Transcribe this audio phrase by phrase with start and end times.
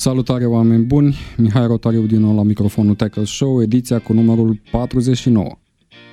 [0.00, 5.58] Salutare oameni buni, Mihai Rotariu din nou la microfonul Tackle Show, ediția cu numărul 49.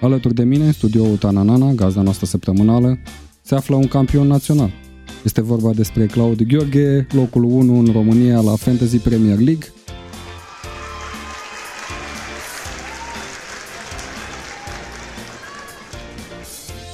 [0.01, 2.97] Alături de mine, în studioul Tananana, gazda noastră săptămânală,
[3.41, 4.71] se află un campion național.
[5.23, 9.67] Este vorba despre Claudiu Gheorghe, locul 1 în România la Fantasy Premier League.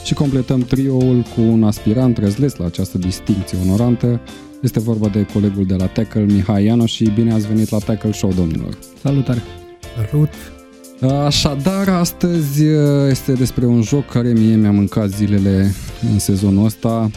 [0.03, 4.21] Și completăm trioul cu un aspirant răzles la această distinție onorantă,
[4.61, 8.11] este vorba de colegul de la Tackle, Mihai Ianoș și bine ați venit la Tackle
[8.11, 8.77] Show, domnilor.
[9.01, 9.41] Salutare!
[10.09, 10.29] Salut!
[11.25, 15.73] Așadar, astăzi uh, este despre un joc care mie mi-a mâncat zilele
[16.11, 17.09] în sezonul ăsta,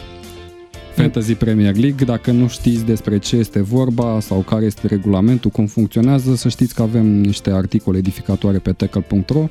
[0.95, 2.05] Fantasy Premier League.
[2.05, 6.75] Dacă nu știți despre ce este vorba sau care este regulamentul, cum funcționează, să știți
[6.75, 9.47] că avem niște articole edificatoare pe tackle.ro,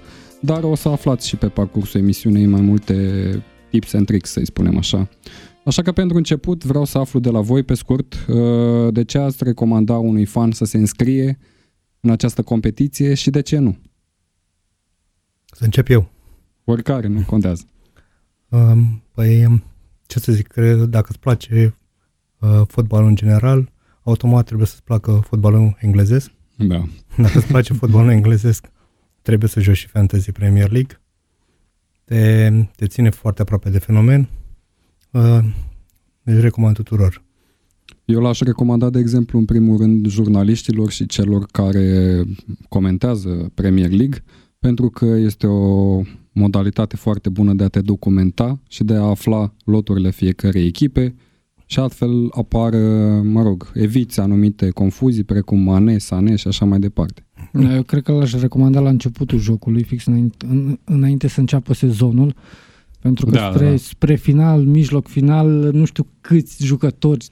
[0.46, 2.94] dar o să aflați și pe parcursul emisiunii mai multe
[3.70, 5.08] tips and tricks, să-i spunem așa.
[5.64, 9.18] Așa că pentru început vreau să aflu de la voi pe scurt uh, de ce
[9.18, 11.38] ați recomanda unui fan să se înscrie
[12.00, 13.76] în această competiție și de ce nu.
[15.46, 16.08] Să încep eu.
[16.64, 17.64] Oricare, nu contează.
[18.48, 19.62] Um, păi, um,
[20.06, 21.76] ce să zic, cred, dacă îți place
[22.38, 26.30] uh, fotbalul în general, automat trebuie să-ți placă fotbalul englezesc.
[26.56, 26.84] Da.
[27.16, 28.66] Dacă îți place fotbalul englezesc,
[29.26, 31.00] trebuie să joci și Fantasy Premier League.
[32.04, 34.28] Te, te ține foarte aproape de fenomen
[35.16, 35.44] Uh,
[36.22, 37.24] deci recomand tuturor.
[38.04, 42.22] Eu l-aș recomanda, de exemplu, în primul rând, jurnaliștilor și celor care
[42.68, 44.24] comentează Premier League,
[44.58, 46.00] pentru că este o
[46.32, 51.14] modalitate foarte bună de a te documenta și de a afla loturile fiecărei echipe
[51.66, 52.74] și astfel apar,
[53.22, 57.25] mă rog, eviți anumite confuzii precum Mane, Sane și așa mai departe.
[57.52, 60.46] Eu cred că l-aș recomanda la începutul jocului, fix înainte,
[60.84, 62.34] înainte să înceapă sezonul,
[63.00, 63.76] pentru că da, spre, da.
[63.76, 67.26] spre final, mijloc final, nu știu câți jucători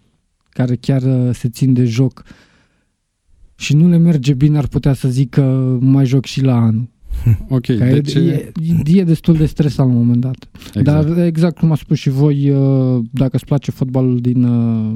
[0.48, 2.24] care chiar uh, se țin de joc
[3.54, 6.88] și nu le merge bine, ar putea să zic că mai joc și la anul.
[7.48, 8.14] Ok, deci...
[8.14, 8.52] e,
[8.84, 10.48] e destul de stresant la un moment dat.
[10.74, 10.84] Exact.
[10.84, 14.92] Dar exact cum a spus și voi, uh, dacă îți place fotbalul din, uh,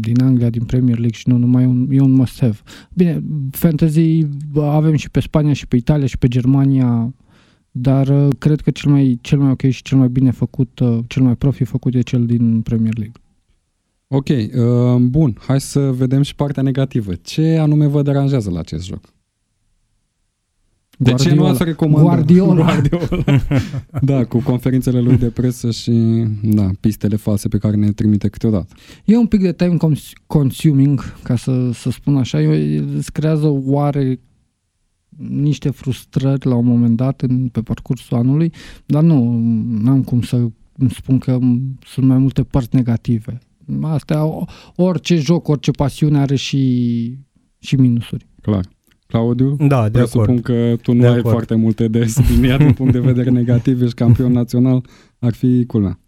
[0.00, 2.58] din Anglia, din Premier League și nu numai, un, e un must-have.
[2.94, 7.14] Bine, fantasy avem și pe Spania și pe Italia și pe Germania,
[7.70, 10.98] dar uh, cred că cel mai, cel mai ok și cel mai bine făcut, uh,
[11.06, 13.20] cel mai profi făcut e cel din Premier League.
[14.08, 17.12] Ok, uh, bun, hai să vedem și partea negativă.
[17.14, 19.12] Ce anume vă deranjează la acest joc?
[20.98, 21.34] De Guardiola.
[21.34, 22.02] ce nu ați recomandat?
[22.02, 22.64] Guardiola.
[22.64, 23.40] Guardiola.
[24.02, 28.74] da, cu conferințele lui de presă și da, pistele false pe care ne trimite câteodată.
[29.04, 29.76] E un pic de time
[30.26, 32.38] consuming, ca să, să spun așa.
[32.96, 34.20] Îți creează oare
[35.16, 38.52] niște frustrări la un moment dat în, pe parcursul anului,
[38.86, 39.40] dar nu,
[39.82, 40.36] n-am cum să
[40.76, 41.38] îmi spun că
[41.86, 43.38] sunt mai multe părți negative.
[43.82, 47.18] Astea, orice joc, orice pasiune are și,
[47.58, 48.26] și minusuri.
[48.40, 48.68] Clar.
[49.12, 50.42] Claudiu, da, de presupun acord.
[50.42, 51.30] că tu nu de ai acord.
[51.30, 54.84] foarte multe de subliniat din punct de vedere negativ, ești campion național,
[55.18, 55.98] ar fi culmea.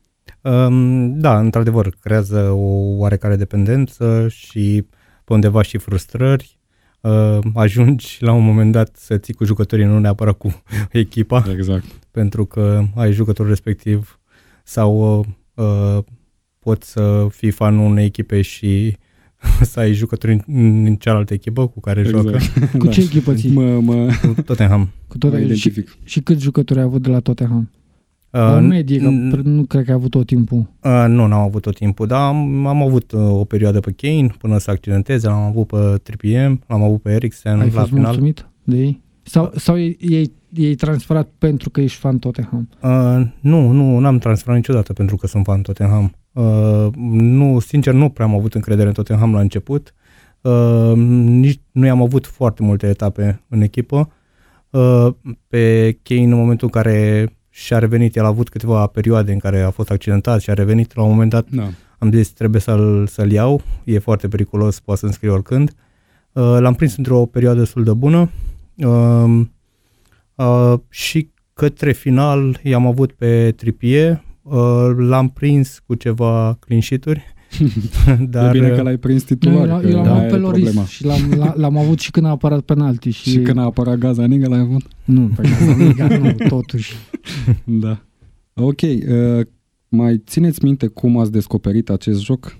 [0.40, 4.86] Um, da, într-adevăr, creează o oarecare dependență și
[5.24, 6.58] pe undeva și frustrări
[7.00, 11.44] uh, ajungi la un moment dat să ții cu jucătorii, nu neapărat cu echipa.
[11.52, 11.84] Exact.
[12.10, 14.20] Pentru că ai jucătorul respectiv
[14.62, 15.18] sau
[15.54, 15.98] uh,
[16.58, 18.96] poți să fii fanul unei echipe și
[19.72, 22.22] să ai jucători în, în cealaltă echipă cu care exact.
[22.22, 22.38] joacă.
[22.78, 23.50] Cu ce echipă ții?
[23.50, 24.08] Mă, mă...
[24.34, 24.90] Cu Tottenham.
[25.08, 25.54] Cu Tottenham.
[25.54, 27.70] Și, și câți jucători ai avut de la Tottenham?
[28.34, 29.08] Uh, o medie, că
[29.42, 30.58] nu cred că ai avut tot timpul.
[30.80, 34.26] Uh, nu, n-am avut tot timpul, dar am, am avut uh, o perioadă pe Kane
[34.38, 38.04] până să accidenteze, l-am avut pe Tripiem, l-am avut pe Eriksen ai la fost final.
[38.04, 39.02] mulțumit de ei?
[39.22, 42.68] Sau, sau ei, ei transferat pentru că ești fan Tottenham?
[42.82, 46.14] Uh, nu, nu, n-am transferat niciodată pentru că sunt fan Tottenham.
[46.34, 49.94] Uh, nu, sincer, nu prea am avut încredere în Tottenham la început.
[50.40, 54.12] Uh, nici nu i-am avut foarte multe etape în echipă.
[54.70, 55.08] Uh,
[55.48, 59.38] pe Kane, în momentul în care și a revenit, el a avut câteva perioade în
[59.38, 61.68] care a fost accidentat și a revenit, la un moment dat da.
[61.98, 65.72] am zis trebuie să-l, să-l iau, e foarte periculos, poate să înscrie oricând.
[66.32, 68.30] Uh, l-am prins într-o perioadă destul de bună
[68.76, 69.40] uh,
[70.34, 74.33] uh, și către final i-am avut pe Tripie, uh,
[74.96, 77.24] l-am prins cu ceva clean sheet-uri.
[78.30, 79.84] Dar, e bine că l-ai prins titular.
[79.84, 83.10] Eu, eu l-am avut pe Loris și l-am, l-am avut și când a apărat penalti.
[83.10, 84.82] Și, și când a apărat Gazzaniga l-ai avut?
[85.04, 86.94] Nu, pe Gazzaniga nu, totuși.
[87.64, 88.00] da.
[88.54, 89.46] Ok, uh,
[89.88, 92.56] mai țineți minte cum ați descoperit acest joc?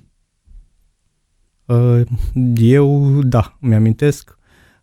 [1.65, 2.01] Uh,
[2.57, 4.39] eu, da, mi-amintesc.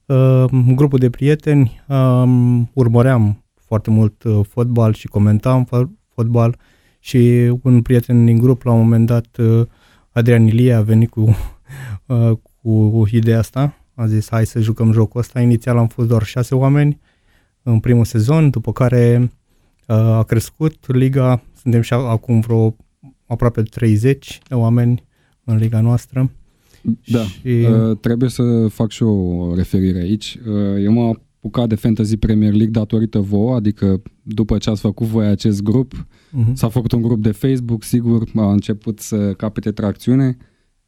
[0.06, 0.46] Uh,
[0.76, 5.68] grupul de prieteni um, urmăream foarte mult uh, fotbal și comentam
[6.14, 6.58] fotbal
[7.02, 9.68] și un prieten din grup la un moment dat uh,
[10.12, 11.20] Adrian Ilie a venit cu,
[12.06, 12.32] uh,
[12.62, 15.42] cu ideea asta a zis hai să jucăm jocul ăsta.
[15.42, 17.00] Inițial am fost doar șase oameni
[17.64, 19.32] în primul sezon, după care
[19.88, 22.76] uh, a crescut liga, suntem și acum vreo
[23.26, 25.04] aproape 30 de oameni
[25.44, 26.32] în liga noastră.
[27.06, 27.48] Da, și...
[27.48, 30.38] uh, trebuie să fac și o referire aici.
[30.48, 35.08] Uh, eu m-am apucat de Fantasy Premier League datorită vouă, adică după ce ați făcut
[35.08, 36.54] voi acest grup, uh-huh.
[36.54, 40.38] s-a făcut un grup de Facebook, sigur, a început să capete tracțiune.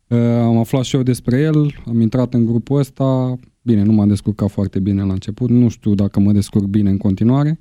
[0.07, 4.07] Uh, am aflat și eu despre el, am intrat în grupul ăsta, bine, nu m-am
[4.07, 7.59] descurcat foarte bine la început, nu știu dacă mă descurc bine în continuare.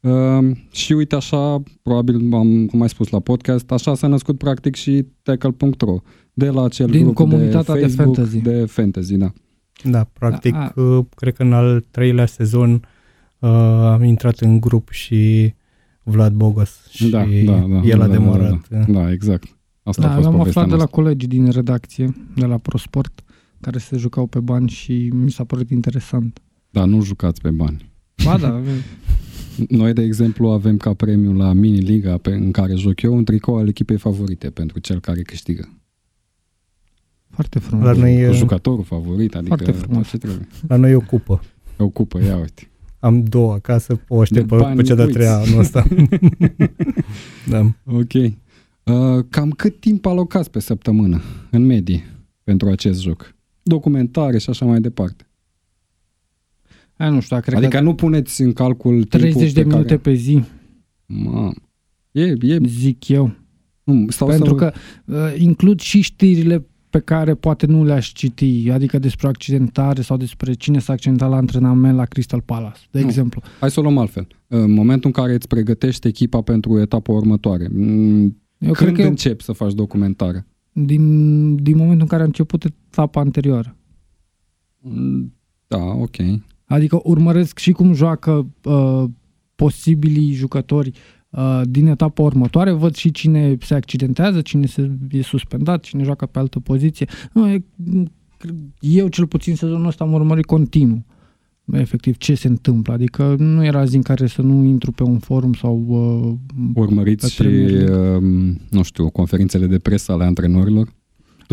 [0.00, 4.74] Uh, și uite așa, probabil am, am mai spus la podcast, așa s-a născut practic
[4.74, 5.96] și tackle.ro,
[6.32, 8.40] de la acel Din grup comunitatea de de Facebook fantasy.
[8.40, 9.32] de fantasy, da.
[9.84, 12.72] Da, practic, A- uh, cred că în al treilea sezon
[13.38, 13.48] uh,
[13.92, 15.54] am intrat în grup și
[16.02, 18.68] Vlad Bogas și da, da, da, el da, a da, demarat.
[18.68, 19.56] Da, da, da, exact.
[19.82, 21.02] Asta a Da, fost am povestea aflat de la noastră.
[21.02, 23.20] colegii din redacție, de la ProSport,
[23.60, 26.38] care se jucau pe bani și mi s-a părut interesant.
[26.70, 27.90] Da, nu jucați pe bani.
[28.24, 28.60] Ba da,
[29.68, 33.56] Noi, de exemplu, avem ca premiu la mini-liga pe, în care joc eu un tricou
[33.56, 35.68] al echipei favorite pentru cel care câștigă.
[37.32, 37.84] Foarte frumos.
[37.86, 40.08] La noi, Cu uh, jucătorul favorit, adică Foarte frumos.
[40.08, 40.48] ce trebuie.
[40.68, 41.40] la noi e o cupă.
[41.76, 42.66] O cupă, ia uite.
[42.98, 45.16] Am două acasă, o aștept De pe, bani pe cea de-a uiți.
[45.16, 45.84] treia anul ăsta.
[47.50, 47.60] da.
[47.84, 48.12] Ok.
[48.14, 51.20] Uh, cam cât timp alocați pe săptămână,
[51.50, 52.04] în medie,
[52.44, 53.34] pentru acest joc?
[53.62, 55.26] Documentare și așa mai departe.
[56.96, 59.86] Aia nu știu, cred adică că nu puneți în calcul 30 timpul de pe minute
[59.86, 59.98] Care...
[59.98, 60.42] pe zi,
[61.06, 61.52] Mamă.
[62.10, 63.34] E, e, zic eu.
[63.84, 64.54] nu, stau Pentru să...
[64.54, 64.72] că
[65.04, 70.52] uh, includ și știrile pe care poate nu le-aș citi, adică despre accidentare sau despre
[70.52, 73.06] cine s-a accidentat la antrenament la Crystal Palace, de Nu.
[73.06, 73.42] exemplu.
[73.60, 74.26] Hai să o luăm altfel.
[74.46, 77.80] În momentul în care îți pregătești echipa pentru etapa următoare, m,
[78.22, 80.46] Eu când cred că începi să faci documentare?
[80.72, 83.76] din, din momentul în care a început etapa anterioară.
[84.78, 85.34] Mm,
[85.66, 86.16] Da, ok.
[86.64, 89.04] Adică urmăresc și cum joacă uh,
[89.54, 90.94] posibilii jucători uh,
[91.62, 96.38] din etapa următoare, văd și cine se accidentează, cine se, e suspendat, cine joacă pe
[96.38, 97.06] altă poziție.
[97.32, 97.64] Nu, e,
[98.80, 101.04] eu cel puțin sezonul ăsta am urmărit continuu
[101.72, 102.92] efectiv ce se întâmplă.
[102.92, 106.34] Adică nu era zi în care să nu intru pe un forum sau uh,
[106.74, 108.16] Urmăriți Pe și, Premier League.
[108.16, 110.92] um, nu știu, conferințele de presă ale antrenorilor?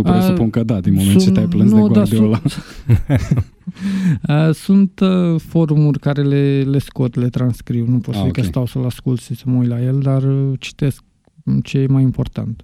[0.02, 2.42] Tu A, presupun că da, din moment ce sunt- te-ai plâns nu, de da, Guardiola.
[4.28, 7.86] Uh, Sunt uh, forumuri care le, le scot, le transcriu.
[7.88, 8.46] Nu pot să Ah, zic că ok.
[8.48, 11.04] stau să-l ascult și să mă uit la el, dar uh, citesc
[11.64, 12.62] ce e mai important.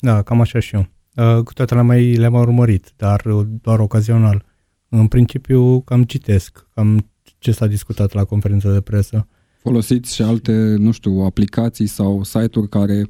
[0.00, 0.86] da, cam așa și eu.
[1.36, 4.44] Uh, cu toate le-am mai, le-am urmărit, dar uh, doar ocazional.
[4.88, 9.28] În principiu, cam citesc, cam ce s-a discutat la conferința de presă.
[9.62, 13.06] Folosiți și alte, nu știu, aplicații sau site-uri care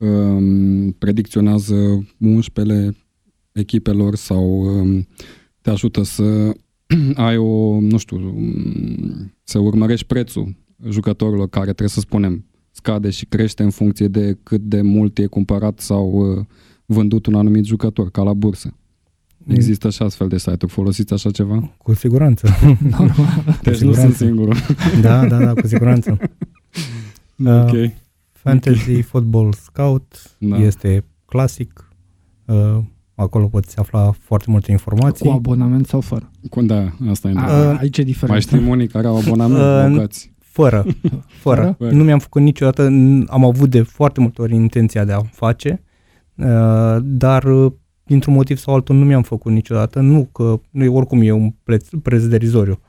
[0.00, 2.96] um, predicționează 11
[3.52, 5.06] echipelor sau um,
[5.60, 6.52] te ajută să
[7.14, 10.56] ai o, nu știu, um, să urmărești prețul
[10.88, 15.26] jucătorilor care trebuie să spunem scade și crește în funcție de cât de mult e
[15.26, 16.44] cumpărat sau uh,
[16.84, 18.74] vândut un anumit jucător, ca la bursă.
[19.46, 20.72] Există și astfel de site-uri.
[20.72, 21.74] Folosiți așa ceva?
[21.78, 22.48] Cu siguranță.
[22.98, 23.58] Normal.
[23.62, 24.00] Deci nu siguranță.
[24.00, 24.56] sunt singurul.
[25.00, 26.18] da, da, da, cu siguranță.
[27.44, 27.92] Uh, ok.
[28.42, 30.56] Fantasy Football Scout Da.
[30.58, 31.88] este clasic.
[32.46, 32.78] Uh,
[33.14, 35.26] acolo poți afla foarte multe informații.
[35.26, 36.30] Cu abonament sau fără?
[36.50, 37.78] Cum da, asta e A, întrebarea.
[37.80, 38.32] aici e diferența.
[38.32, 40.32] Mai știm unii care au abonament Uh, bogați.
[40.60, 40.86] Fără.
[41.26, 41.74] Fără.
[41.78, 41.90] Fără?
[41.94, 45.82] Nu mi-am făcut niciodată, n- am avut de foarte multe ori intenția de a face,
[46.34, 47.72] uh, dar uh,
[48.04, 51.50] dintr-un motiv sau altul nu mi-am făcut niciodată, nu că nu, e- oricum e un
[51.62, 52.80] preț, preț derizoriu,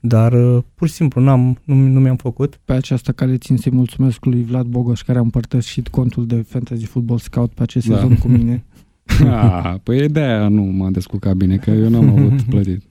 [0.00, 2.60] dar uh, pur și simplu n-am, nu, nu mi-am făcut.
[2.64, 6.84] Pe această cale țin să-i mulțumesc lui Vlad Bogoș care a împărtășit contul de Fantasy
[6.84, 7.94] Football Scout pe acest Da.
[7.94, 8.64] sezon cu mine.
[9.24, 12.82] Ah, păi de aia nu m-am descurcat bine, că eu n-am avut plătit.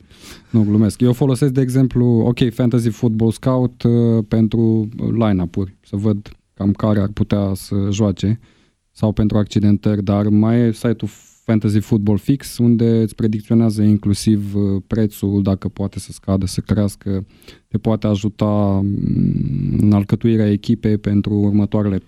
[0.50, 1.02] Nu glumesc.
[1.02, 7.00] Eu folosesc, de exemplu, ok, Fantasy Football Scout uh, pentru line-up-uri, să văd cam care
[7.00, 8.40] ar putea să joace
[8.92, 11.10] sau pentru accidentări, dar mai e site-ul
[11.52, 17.26] Fantasy Football Fix, unde îți predicționează inclusiv uh, prețul, dacă poate să scadă, să crească,
[17.68, 18.46] te poate ajuta
[18.84, 22.02] mm, în alcătuirea echipei pentru următoarele 4-5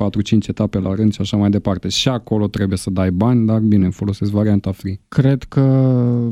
[0.47, 1.87] etape la rând și așa mai departe.
[1.87, 4.99] Și acolo trebuie să dai bani, dar bine, folosesc varianta free.
[5.07, 5.61] Cred că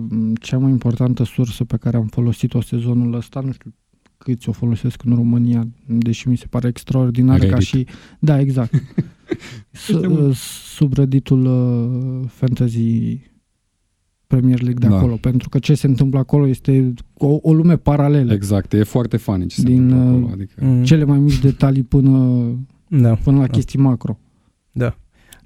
[0.10, 3.74] m, cea mai importantă sursă pe care am folosit-o sezonul ăsta, nu știu
[4.18, 7.66] câți o folosesc în România, deși mi se pare extraordinar ca Reddit.
[7.66, 7.88] și...
[8.20, 8.74] Da, exact.
[9.72, 10.32] S- Este un-
[10.76, 13.20] subredditul uh, Fantasy
[14.28, 14.96] Premier League de Da.
[14.98, 18.34] acolo, pentru că ce se întâmplă acolo este o, o lume paralelă.
[18.34, 20.32] Exact, e foarte funny ce se Din, întâmplă uh, acolo.
[20.34, 22.46] Adică, Mm, Cele mai mici detalii până,
[22.88, 23.16] da.
[23.16, 23.52] până la Da.
[23.52, 24.20] chestii macro.
[24.72, 24.98] Da.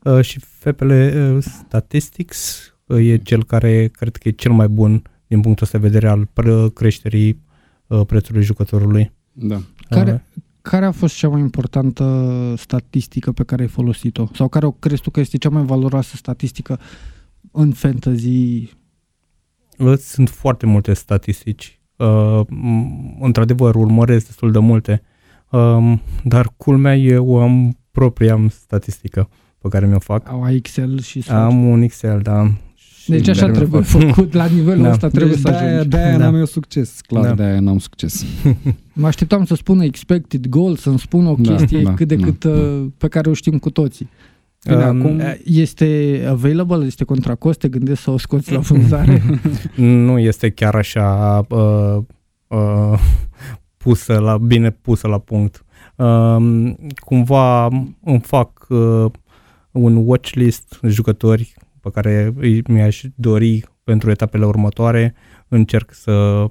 [0.04, 5.02] Uh, și FPL uh, Statistics uh, e cel care cred că e cel mai bun
[5.28, 6.30] din punctul ăsta de vedere al
[6.74, 7.42] creșterii
[7.88, 9.12] uh, prețului jucătorului.
[9.32, 9.62] Da.
[9.90, 10.26] Care,
[10.62, 14.26] care a fost cea mai importantă statistică pe care ai folosit-o?
[14.34, 16.80] Sau care o crezi tu că este cea mai valoroasă statistică
[17.52, 18.76] în fantasy?
[19.98, 21.80] Sunt foarte multe statistici.
[21.96, 22.42] Uh,
[23.20, 25.02] într-adevăr, urmăresc destul de multe.
[25.50, 30.30] Uh, dar culmea eu am propria am statistică pe care mi-o fac.
[30.30, 31.38] Au Excel și sau...
[31.38, 32.52] Am un Excel, da.
[33.08, 34.90] Deci așa trebuie făcut, la nivelul da.
[34.90, 35.88] ăsta trebuie deci să de-aia, ajungi.
[35.88, 36.24] De-aia da.
[36.24, 37.34] n-am eu succes, clar, da.
[37.34, 38.26] de-aia n-am succes.
[38.94, 42.26] Mă așteptam să spună expected goal, să-mi spună o da, chestie da, cât de da,
[42.26, 42.88] cât da.
[42.98, 44.10] pe care o știm cu toții.
[44.68, 49.22] Bine, um, acum este available, este contra cost, te gândești să o scoți la vânzare?
[50.06, 51.98] nu este chiar așa uh,
[52.48, 53.00] uh,
[53.78, 55.66] pusă la, bine pusă la punct.
[55.96, 57.68] Uh, cumva
[58.04, 59.06] îmi fac uh,
[59.72, 62.34] un watchlist jucători pe care
[62.68, 65.14] mi-aș dori pentru etapele următoare.
[65.48, 66.46] Încerc să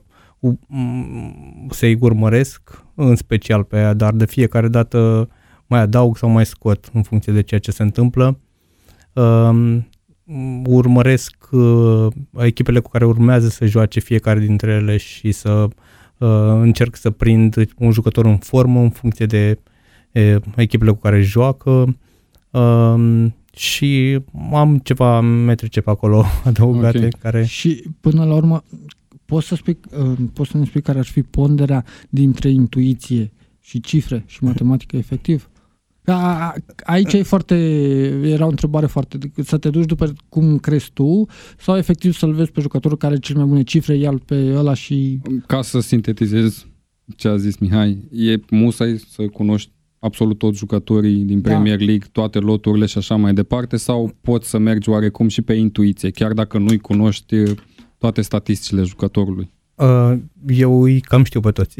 [1.70, 5.28] să-i urmăresc, în special pe ea, dar de fiecare dată
[5.66, 8.38] mai adaug sau mai scot în funcție de ceea ce se întâmplă.
[9.12, 9.78] Uh,
[10.66, 12.06] urmăresc uh,
[12.38, 15.50] echipele cu care urmează să joace fiecare dintre ele și să
[16.18, 16.28] uh,
[16.60, 19.58] încerc să prind un jucător în formă în funcție de
[20.12, 21.96] uh, echipele cu care joacă.
[22.50, 23.26] Uh,
[23.60, 24.18] și
[24.52, 27.10] am ceva metrice pe acolo adăugate okay.
[27.20, 27.44] care...
[27.44, 28.64] Și până la urmă,
[29.24, 33.80] poți să, spui, uh, poți să ne spui care ar fi ponderea dintre intuiție și
[33.80, 35.50] cifre și matematică efectiv?
[36.04, 37.54] A, aici e foarte,
[38.24, 41.26] era o întrebare foarte, să te duci după cum crezi tu
[41.58, 44.74] sau efectiv să-l vezi pe jucătorul care are cel mai bune cifre, ia pe ăla
[44.74, 45.20] și...
[45.46, 46.66] Ca să sintetizez
[47.16, 51.48] ce a zis Mihai, e musai să cunoști absolut toți jucătorii din da.
[51.48, 55.52] Premier League, toate loturile și așa mai departe, sau poți să mergi oarecum și pe
[55.52, 57.50] intuiție, chiar dacă nu-i cunoști uh,
[57.98, 59.50] toate statisticile jucătorului?
[59.74, 60.12] Uh,
[60.46, 61.76] eu îi cam știu pe toți.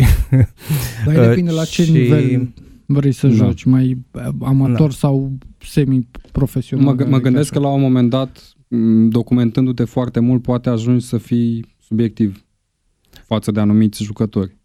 [1.07, 1.93] Dar uh, depinde la ce și...
[1.93, 2.53] nivel
[2.87, 3.35] vrei să da.
[3.35, 4.95] joci, mai uh, amator da.
[4.95, 6.95] sau semi-profesional.
[6.95, 8.55] Mă, mă gândesc că la un moment dat,
[9.09, 12.45] documentându-te foarte mult, poate ajungi să fii subiectiv
[13.27, 14.59] față de anumiți jucători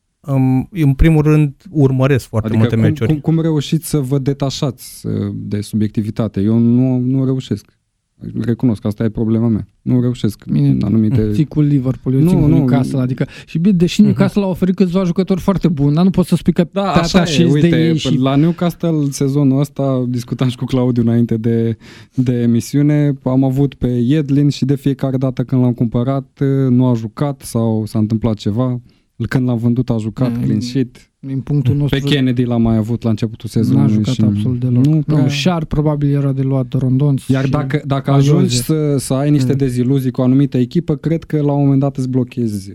[0.72, 3.12] în primul rând urmăresc foarte adică multe cum, meciuri.
[3.12, 6.41] Cum, cum reușiți să vă detașați uh, de subiectivitate?
[6.41, 7.65] Eu nu, nu reușesc.
[8.41, 9.67] Recunosc că asta e problema mea.
[9.82, 11.32] Nu reușesc Bine, în anumite...
[11.32, 14.05] Ții cu Liverpool, eu nu, țin cu nu, Newcastle, adică și bine, deși uh-huh.
[14.05, 17.24] Newcastle a oferit câțiva jucători foarte buni, dar nu pot să spui că da, așa
[17.24, 18.17] e, uite, de ei și...
[18.17, 21.77] la Newcastle sezonul ăsta, discutam și cu Claudiu înainte de,
[22.13, 26.39] de emisiune, am avut pe Yedlin și de fiecare dată când l-am cumpărat
[26.70, 28.82] nu a jucat sau s-a întâmplat ceva
[29.24, 30.44] când l-am vândut a jucat mm.
[30.44, 31.12] clean sheet.
[31.20, 32.00] Din punctul nostru...
[32.00, 33.88] Pe Kennedy l-am mai avut la începutul sezonului.
[33.88, 34.86] N-a jucat și absolut deloc.
[34.86, 35.22] Nu, prea...
[35.22, 37.16] nu Șar probabil era de luat Rondon.
[37.28, 39.58] Iar dacă, dacă ajungi să, să ai niște mm.
[39.58, 42.72] deziluzii cu o anumită echipă, cred că la un moment dat îți blochezi,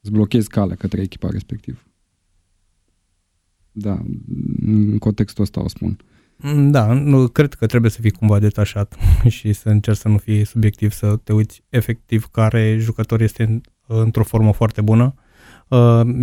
[0.00, 1.78] îți blochezi calea către echipa respectivă.
[3.72, 4.02] Da,
[4.66, 5.96] în contextul ăsta o spun.
[6.70, 8.96] Da, nu, cred că trebuie să fii cumva detașat
[9.36, 14.24] și să încerci să nu fii subiectiv, să te uiți efectiv care jucător este într-o
[14.24, 15.26] formă foarte bună Uh,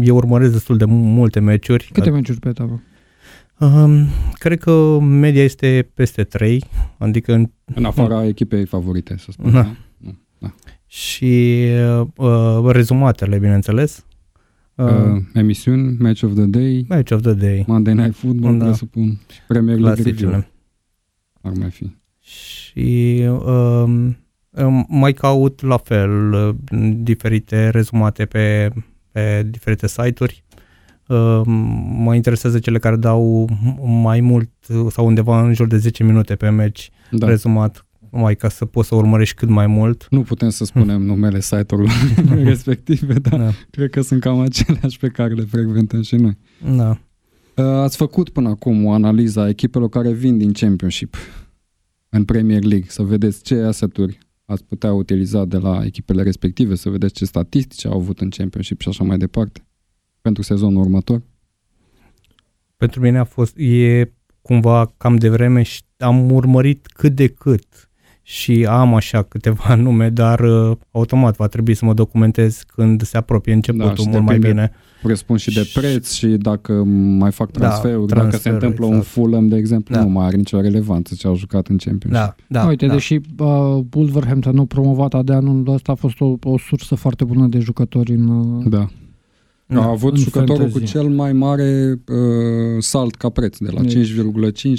[0.01, 1.89] eu urmăresc destul de multe meciuri.
[1.93, 2.81] Câte meciuri pe etapă?
[3.59, 6.63] Um, cred că media este peste 3,
[6.97, 7.33] adică...
[7.33, 9.51] În, în afara uh, echipei favorite, să spun.
[9.51, 9.75] Da.
[9.97, 10.15] da.
[10.37, 10.53] da.
[10.85, 11.63] Și
[12.15, 14.05] uh, rezumatele, bineînțeles.
[14.75, 16.85] Uh, uh, emisiuni, Match of the Day.
[16.89, 17.63] Match of the Day.
[17.67, 18.65] Monday Night Football, da.
[18.65, 19.19] presupun.
[19.31, 20.45] Și Premier League Review.
[21.41, 21.95] Ar mai fi.
[22.19, 24.09] Și uh,
[24.87, 26.55] mai caut la fel uh,
[26.95, 28.73] diferite rezumate pe
[29.15, 30.43] pe diferite site-uri.
[31.07, 31.41] Uh,
[31.97, 33.49] mă interesează cele care dau
[34.03, 34.49] mai mult
[34.89, 37.27] sau undeva în jur de 10 minute pe meci da.
[37.27, 40.07] rezumat, mai ca să poți să urmărești cât mai mult.
[40.09, 41.05] Nu putem să spunem hmm.
[41.05, 41.91] numele site-urilor
[42.43, 43.49] respective, dar da.
[43.69, 46.37] cred că sunt cam aceleași pe care le frecventăm și noi.
[46.75, 46.89] Da.
[46.89, 51.15] Uh, ați făcut până acum o analiză a echipelor care vin din Championship
[52.09, 56.89] în Premier League, să vedeți ce aseturi ați putea utiliza de la echipele respective, să
[56.89, 59.65] vedeți ce statistici au avut în Championship și așa mai departe,
[60.21, 61.21] pentru sezonul următor?
[62.77, 64.11] Pentru mine a fost, e
[64.41, 67.89] cumva cam de vreme și am urmărit cât de cât
[68.21, 73.17] și am așa câteva nume, dar uh, automat va trebui să mă documentez când se
[73.17, 74.71] apropie începutul da, mult mai bine.
[75.03, 76.73] Presupun și de preț și dacă
[77.17, 78.93] mai fac transferuri, da, transfer, dacă se întâmplă exact.
[78.95, 80.01] un Fulham, de exemplu, da.
[80.03, 82.21] nu mai are nicio relevanță ce au jucat în Championship.
[82.21, 82.93] Da, da, Uite, da.
[82.93, 87.47] deși uh, Wolverhampton nu promovat de anul ăsta a fost o, o sursă foarte bună
[87.47, 88.87] de jucători în uh, Da.
[89.67, 90.79] Da, a avut jucătorul fantasy.
[90.79, 92.15] cu cel mai mare uh,
[92.79, 93.91] salt ca preț, de la 5,5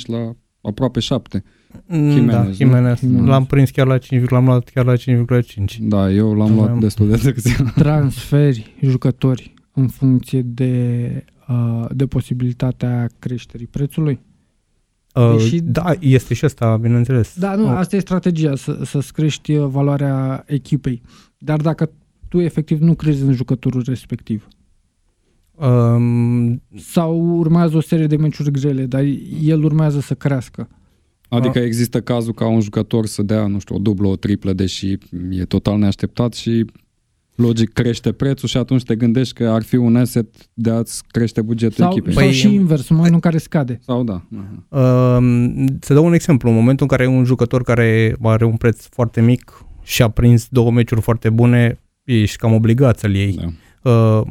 [0.07, 1.45] la aproape 7.
[1.87, 2.53] Mm, Jimenez, da, nu?
[2.53, 2.99] Jimenez.
[2.99, 3.27] Jimenez.
[3.27, 5.77] L-am prins chiar la 5, l-am luat chiar la 5,5.
[5.81, 7.65] Da, eu l-am luat Aveam- destul de târziu.
[7.75, 14.21] Transferi jucători în funcție de, uh, de posibilitatea creșterii prețului?
[15.15, 17.39] Uh, Deși- Da, este și asta, bineînțeles.
[17.39, 21.03] Da, nu, Uh, asta e strategia, să, să-ți crești uh, valoarea echipei.
[21.39, 21.91] Dar dacă
[22.29, 24.49] tu efectiv nu crezi în jucătorul respectiv
[25.55, 29.05] um, sau urmează o serie de meciuri grele, dar
[29.43, 30.69] el urmează să crească.
[31.29, 34.99] Adică există cazul ca un jucător să dea, nu știu, o dublă, o triplă, deși
[35.31, 36.65] e total neașteptat și
[37.37, 41.43] logic crește prețul și atunci te gândești că ar fi un asset de a-ți crește
[41.43, 42.13] bugetul Sau, echipei.
[42.13, 43.79] sau Păi- și invers, în momentul în care scade.
[43.83, 44.23] Sau da.
[44.71, 45.17] Aha.
[45.17, 46.49] Um, să dau un exemplu.
[46.49, 50.09] În momentul în care e un jucător care are un preț foarte mic și a
[50.09, 53.39] prins două meciuri foarte bune, ești cam obligat să-l iei.
[53.83, 53.91] Da.
[53.91, 54.23] Uh,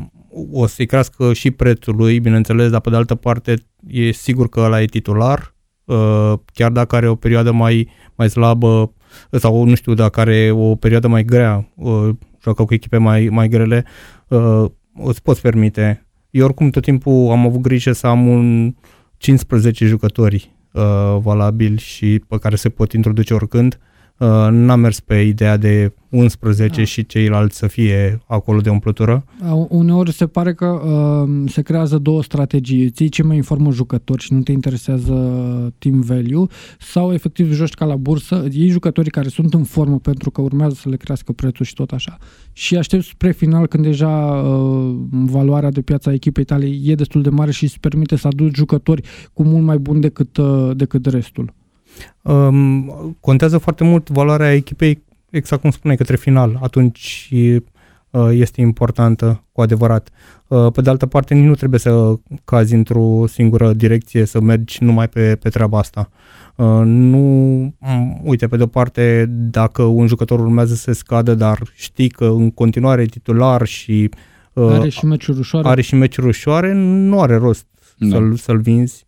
[0.51, 3.55] o să-i crească și prețul lui, bineînțeles, dar pe de altă parte
[3.87, 8.93] e sigur că ăla e titular, uh, chiar dacă are o perioadă mai, mai slabă
[9.31, 12.09] sau nu știu, dacă are o perioadă mai grea, uh,
[12.45, 13.85] joacă cu echipe mai, mai grele,
[14.27, 14.65] uh,
[15.03, 16.05] îți poți permite.
[16.29, 18.75] Eu oricum tot timpul am avut grijă să am un
[19.17, 23.79] 15 jucători uh, valabili și pe care se pot introduce oricând.
[23.79, 23.94] Uh,
[24.49, 26.83] n-am mers pe ideea de 11 Da.
[26.83, 29.25] și ceilalți să fie acolo de umplutură.
[29.51, 32.89] Uh, Uneori se pare că uh, se creează două strategii.
[32.89, 35.13] Ții ce mai informă jucători și nu te interesează
[35.77, 36.45] team value
[36.79, 40.75] sau efectiv joci ca la bursă, iei jucătorii care sunt în formă pentru că urmează
[40.75, 42.17] să le crească prețul și tot așa.
[42.53, 47.29] Și aștepți spre final când deja uh, valoarea de piața echipei tale e destul de
[47.29, 49.01] mare și îți permite să aduci jucători
[49.33, 51.53] cu mult mai bun decât, uh, decât restul.
[52.21, 56.59] Um, contează foarte mult valoarea echipei, exact cum spuneai, către final.
[56.61, 57.29] Atunci
[58.09, 60.09] uh, este importantă cu adevărat.
[60.47, 62.13] Uh, pe de altă parte, nici nu trebuie să
[62.45, 66.09] cazi într-o singură direcție, să mergi numai pe, pe treaba asta.
[66.55, 67.17] Uh, nu,
[67.79, 72.51] m, uite, pe de-o parte, dacă un jucător urmează să scadă, dar știi că în
[72.51, 74.09] continuare e titular și
[74.53, 75.67] uh, Are și meciuri ușoare.
[75.67, 77.65] are și meciuri ușoare, nu are rost
[77.97, 78.07] Da.
[78.15, 79.05] să-l, să-l vinzi.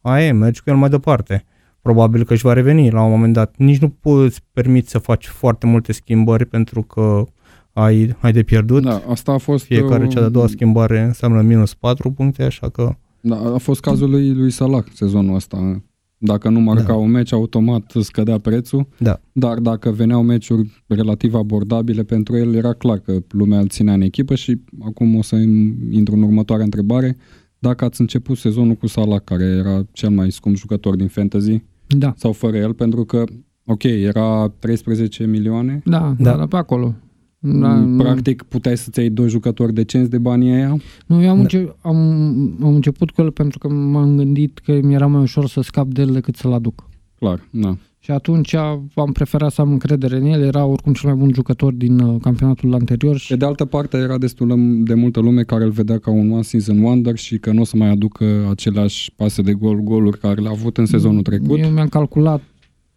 [0.00, 1.44] Aia e, mergi cu el mai departe.
[1.86, 3.54] Probabil că își va reveni la un moment dat.
[3.56, 7.24] Nici nu poți permite să faci foarte multe schimbări pentru că
[7.72, 8.82] ai, ai de pierdut.
[8.82, 9.64] Da, asta a fost...
[9.64, 13.80] Fiecare uh, cea de-a doua schimbare înseamnă minus 4 puncte, așa că Da, a fost
[13.80, 15.82] cazul lui, lui Salah sezonul ăsta.
[16.18, 16.94] Dacă nu marca Da.
[16.94, 19.20] un meci, automat scădea prețul, da.
[19.32, 24.00] dar dacă veneau meciuri relativ abordabile pentru el, era clar că lumea îl ținea în
[24.00, 25.36] echipă și acum o să
[25.90, 27.16] intru în următoarea întrebare.
[27.58, 32.12] Dacă ați început sezonul cu Salah, care era cel mai scump jucător din fantasy, Da,
[32.16, 33.24] sau fără el, pentru că,
[33.66, 36.36] ok, era 13 milioane, da, Da.
[36.36, 36.46] da.
[36.46, 36.94] pe acolo.
[37.38, 40.76] Da, Mm, nu- Practic puteai să-ți iei doi jucători decenți de banii aia?
[41.06, 41.42] Nu, eu am, Da.
[41.42, 41.96] înce- am,
[42.62, 45.86] am început cu el pentru că m-am gândit că mi era mai ușor să scap
[45.86, 46.88] de el decât să-l aduc.
[47.18, 47.76] Clar, da.
[48.06, 48.54] Și atunci
[48.94, 52.20] am preferat să am încredere în el, era oricum cel mai bun jucător din uh,
[52.20, 55.98] campionatul anterior și Pe de altă parte, era destul de multă lume care îl vedea
[55.98, 59.52] ca un one season wonder și că nu o să mai aducă aceleași pase de
[59.52, 61.58] gol, goluri care le-a avut în sezonul trecut.
[61.58, 62.42] eu mi-am calculat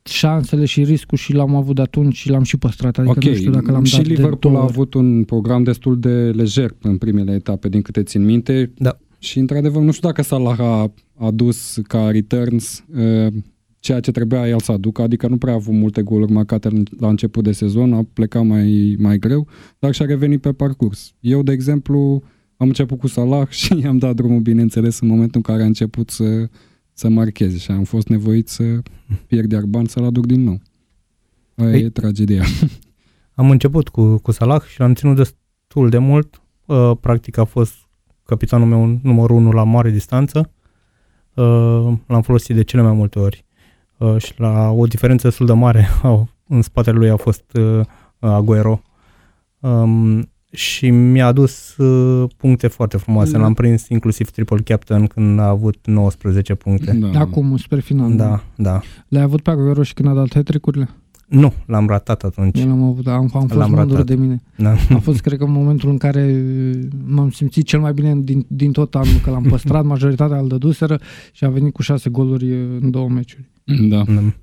[0.04, 2.98] șansele și riscul și l-am avut de atunci și l-am și păstrat.
[2.98, 4.72] Adică ok, nu știu dacă l-am și dat de Liverpool două a ori.
[4.72, 8.72] avut un program destul de lejer în primele etape, din câte țin minte.
[8.78, 8.98] Da.
[9.19, 13.34] Și, într-adevăr, nu știu dacă Salah a adus ca returns uh,
[13.79, 17.07] ceea ce trebuia el să aducă, adică nu prea a avut multe goluri marcate la
[17.07, 19.47] început de sezon, a plecat mai, mai greu,
[19.79, 21.13] dar și-a revenit pe parcurs.
[21.19, 22.23] Eu, de exemplu,
[22.57, 26.09] am început cu Salah și i-am dat drumul, bineînțeles, în momentul în care a început
[26.09, 26.49] să,
[26.93, 28.63] să marcheze și am fost nevoit să
[29.27, 30.61] pierd iar bani să-l aduc din nou.
[31.55, 31.83] Aia Ei.
[31.83, 32.43] e tragedia.
[33.33, 36.41] Am început cu, cu Salah și l-am ținut destul de mult.
[36.65, 37.73] Uh, practic a fost
[38.23, 40.51] capitanul meu numărul 1 la mare distanță.
[41.33, 43.45] Uh, l-am folosit de cele mai multe ori.
[43.99, 47.85] Uh, și la o diferență destul de mare au, în spatele lui a fost uh,
[48.19, 48.81] Aguero.
[49.59, 53.31] Um, și mi-a adus uh, puncte foarte frumoase.
[53.31, 53.38] Da.
[53.39, 56.91] L-am prins inclusiv triple captain când a avut 19 puncte.
[56.91, 57.19] Da.
[57.19, 58.15] Acum, spre final.
[58.15, 58.81] Da, da.
[59.07, 60.49] Le-ai avut pe Aguero și când a dat hat
[61.29, 62.59] Nu, l-am ratat atunci.
[62.59, 64.05] Eu l-am avut, am, am fost L-am mândru ratat.
[64.05, 64.41] de mine.
[64.57, 64.71] Da.
[64.71, 66.43] A fost, cred că, momentul în care
[67.05, 70.99] m-am simțit cel mai bine din, din tot anul, că l-am păstrat, majoritatea îl dăduseră
[71.31, 73.49] și a venit cu șase goluri în două meciuri.
[73.89, 74.03] Da, Da.
[74.03, 74.35] Care,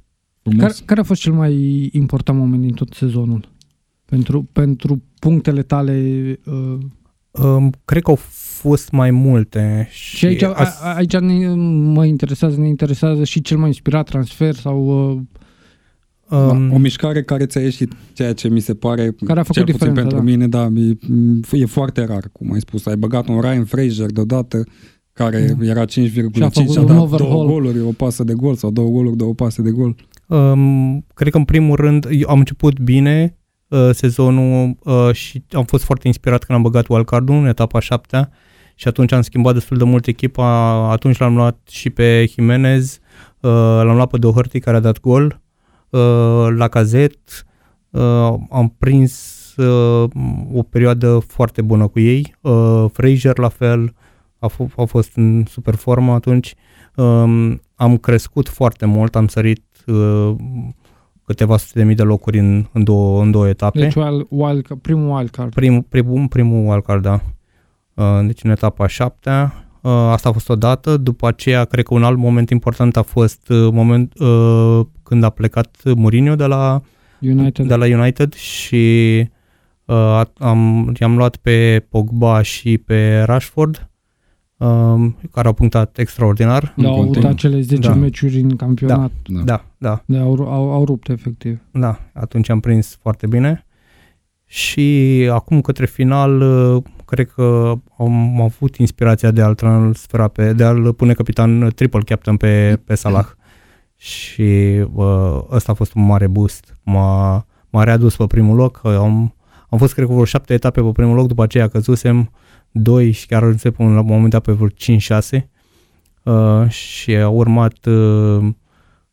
[0.42, 0.82] frumos.
[0.84, 3.48] care a fost cel mai important moment din tot sezonul?
[4.04, 5.94] Pentru, pentru punctele tale
[6.44, 6.78] uh,
[7.42, 8.18] Um, cred că au
[8.60, 9.88] fost mai multe.
[9.90, 11.48] Și, și aici, a, as- a- aici ne,
[11.92, 15.20] mă interesează, ne interesează și cel mai inspirat transfer sau uh,
[16.30, 19.64] um, o mișcare care ți-a ieșit ceea ce mi se pare, Care a făcut cel
[19.64, 20.22] puțin diferența, pentru da.
[20.22, 20.68] mine, da,
[21.52, 22.86] e, e foarte rar, cum ai spus.
[22.86, 24.64] Ai băgat un Ryan Fraser deodată,
[25.12, 25.64] care Da.
[25.66, 27.30] era 5,5 Și a și făcut a un dat overhaul.
[27.32, 29.94] două goluri, o pasă de gol sau două goluri, două pase de gol.
[30.26, 33.36] Um, cred că în primul rând eu am început bine
[33.68, 38.28] uh, sezonul uh, și am fost foarte inspirat când am băgat wildcard-ul în etapa 7
[38.74, 40.46] și atunci am schimbat destul de mult echipa.
[40.90, 42.98] Atunci l-am luat și pe Jimenez,
[43.40, 43.50] uh,
[43.84, 45.34] l-am luat pe Doherty care a dat gol, uh,
[46.56, 47.18] la cazet,
[47.90, 50.10] uh, am prins uh,
[50.54, 52.34] o perioadă foarte bună cu ei.
[52.40, 53.94] Uh, Fraser la fel,
[54.38, 56.54] a, f- a fost în super formă atunci.
[56.96, 60.34] Um, am crescut foarte mult, am sărit uh,
[61.24, 63.78] câteva sute de mii de locuri în, în, două, în două etape.
[63.80, 65.54] Deci wild, wild, primul wildcard.
[65.54, 67.20] Primul, primul, primul wildcard, da.
[67.94, 69.54] Uh, deci în etapa șaptea.
[69.80, 70.96] Uh, asta a fost o dată.
[70.96, 75.30] După aceea, cred că un alt moment important a fost uh, moment uh, când a
[75.30, 76.80] plecat Mourinho de la
[77.20, 77.66] United.
[77.66, 78.84] de la United și
[79.84, 83.88] uh, am, i-am luat pe Pogba și pe Rashford,
[84.56, 86.74] um, care au punctat extraordinar.
[86.76, 87.28] Da, au avut continuu.
[87.30, 87.94] acele 10 Da.
[87.94, 89.10] meciuri în campionat.
[89.26, 89.42] Da.
[89.44, 90.20] Da, da, Da.
[90.20, 91.58] Au, au, au rupt, efectiv.
[91.70, 91.98] da.
[92.12, 93.60] Atunci am prins foarte bine.
[94.48, 100.64] Și acum către final, uh, cred că am avut inspirația de a-l transfera pe, de
[100.64, 103.26] a-l pune capitan uh, triple captain pe, pe Salah.
[103.96, 104.42] Și
[104.92, 106.78] uh, ăsta a fost un mare boost.
[106.82, 108.80] M-a, m-a readus pe primul loc.
[108.84, 109.34] Am,
[109.68, 112.30] am fost, cred că, vreo șapte etape pe primul loc, după aceea căzusem
[112.70, 115.48] 2 și chiar ajunsem până la un moment dat pe vreo 5-6.
[116.22, 118.48] Uh, și a urmat uh,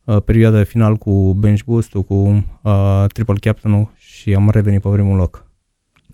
[0.03, 4.89] uh, perioada de final cu bench boost cu uh, triple captain și am revenit pe
[4.89, 5.47] primul loc.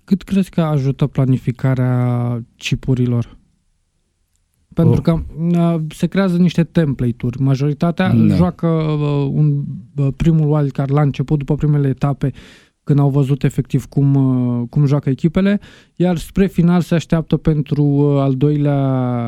[0.04, 3.38] Cât crezi că ajută planificarea chipurilor?
[4.74, 5.02] Pentru Oh.
[5.02, 5.22] că
[5.58, 7.40] uh, se creează niște template-uri.
[7.42, 8.34] Majoritatea Da.
[8.34, 9.62] joacă uh, un
[9.96, 12.32] uh, primul wildcard la început, după primele etape,
[12.90, 15.60] când au văzut efectiv cum, uh, cum joacă echipele,
[15.96, 18.80] iar spre final se așteaptă pentru uh, al doilea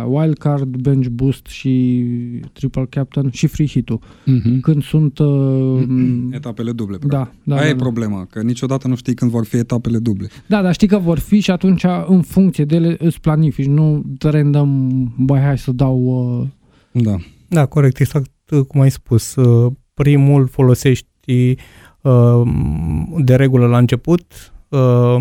[0.08, 2.04] wildcard, bench boost și
[2.52, 4.00] triple captain și free hit-ul.
[4.24, 4.60] Mhm.
[4.60, 5.18] Când sunt...
[5.18, 5.82] Uh,
[6.30, 6.98] Etapele duble.
[7.06, 7.82] da, da, Aia da, e da.
[7.82, 10.28] problema, că niciodată nu știi când vor fi etapele duble.
[10.46, 14.02] Da, dar știi că vor fi și atunci în funcție de ele îți planifici, nu
[14.20, 15.98] random, băi, hai să dau...
[16.92, 17.16] Uh, Da.
[17.48, 19.34] Da, corect, exact uh, cum ai spus.
[19.34, 21.52] Uh, Primul folosești uh,
[23.18, 24.52] de regulă la început.
[24.68, 25.16] Uh,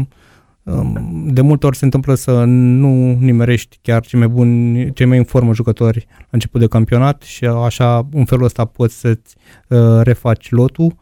[0.63, 5.17] um, De multe ori se întâmplă să nu nimerești chiar cei mai buni, cei mai
[5.17, 9.36] în formă jucători la început de campionat și așa, în felul ăsta poți să-ți
[9.67, 10.96] uh, refaci lotul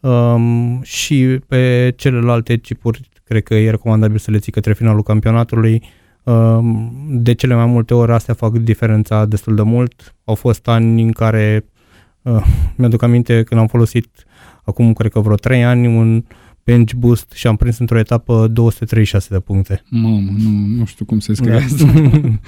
[0.00, 5.82] um, și pe celelalte cipuri cred că e recomandabil să le ții către finalul campionatului.
[6.22, 10.14] Um, De cele mai multe ori astea fac diferența destul de mult.
[10.24, 11.64] Au fost ani în care
[12.22, 12.44] uh,
[12.76, 14.08] mi-aduc aminte când am folosit
[14.64, 16.24] acum cred că vreo 3 ani un
[16.64, 19.82] bench boost și am prins într-o etapă 236 de puncte.
[19.90, 21.56] Mamă, nu, nu știu cum se scrie Da.
[21.56, 21.92] asta.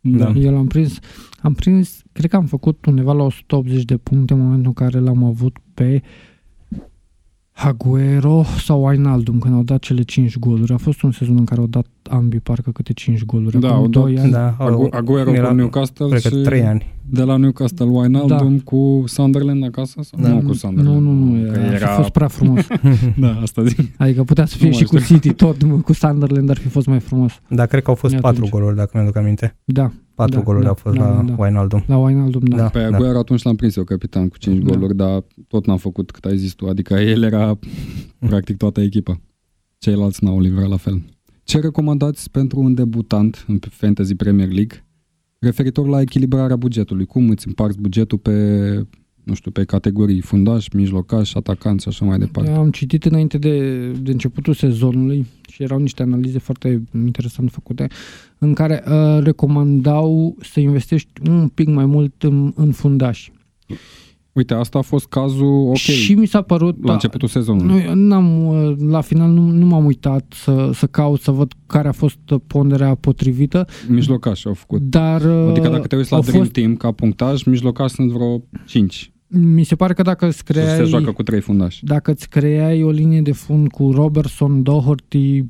[0.00, 0.32] Da.
[0.36, 0.98] Eu l-am prins,
[1.40, 4.98] am prins, cred că am făcut undeva la 180 de puncte în momentul în care
[4.98, 6.02] l-am avut pe
[7.58, 10.72] Aguero sau Wijnaldum când au dat cele 5 goluri.
[10.72, 13.60] A fost un sezon în care au dat ambii parcă câte 5 goluri.
[13.60, 14.30] Da, Acum au dat- 2 ani.
[14.30, 16.94] Da, Agu- Aguero era- cu Newcastle cred că și 3 ani.
[17.10, 18.62] de la Newcastle Wijnaldum Da.
[18.64, 20.00] cu Sunderland acasă?
[20.02, 20.20] Sau?
[20.22, 20.28] Da.
[20.28, 20.96] Nu cu Sunderland.
[21.02, 21.90] Nu, nu, nu, Că era, era...
[21.90, 22.66] a fost prea frumos.
[23.16, 23.78] Da, asta zic.
[23.98, 25.14] Adică putea să fie Nu și mai cu știu.
[25.14, 27.32] City tot, mă, cu Sunderland ar fi fost mai frumos.
[27.48, 28.52] Da, cred că au fost E 4 atunci.
[28.60, 29.56] goluri, dacă mi-aduc aminte.
[29.64, 31.34] Da, 4 Da, goluri da, au fost da, la da.
[31.38, 31.82] Wijnaldum.
[31.86, 32.56] la Wijnaldum, da.
[32.56, 32.68] Da.
[32.68, 34.70] Pe Aguero atunci l-am prins eu capitan cu 5 Da.
[34.72, 36.66] goluri, dar tot n-am făcut cât ai zis tu.
[36.66, 37.58] Adică el era
[38.18, 39.20] practic toată echipa.
[39.78, 41.02] Ceilalți n-au livrat la fel.
[41.44, 44.84] Ce recomandați pentru un debutant în Fantasy Premier League
[45.38, 47.06] referitor la echilibrarea bugetului?
[47.06, 48.32] Cum îți împarți bugetul pe,
[49.26, 52.50] nu știu, pe categorii fundaș, mijlocaș, atacanți și așa mai departe?
[52.50, 57.86] Eu am citit înainte de, de începutul sezonului și erau niște analize foarte interesant făcute
[58.38, 63.32] în care uh, recomandau să investești un pic mai mult în, în fundași.
[64.32, 66.84] Uite, asta a fost cazul, ok, Și mi s-a părut...
[66.84, 67.74] la începutul sezonului.
[67.74, 71.52] Nu, eu n-am, uh, la final nu, nu m-am uitat să, să caut, să văd
[71.66, 74.80] care a fost ponderea potrivită, Mijlocaș au făcut.
[74.80, 78.10] dar uh, Adică dacă te uiți la au Dream fost, Team ca punctaj, mijlocaș sunt
[78.10, 79.10] vreo 5.
[79.28, 81.84] Mi se pare că dacă îți Se joacă creai, cu 3 fundași.
[81.84, 85.44] dacă îți creai o linie de fund cu Robertson, Doherty,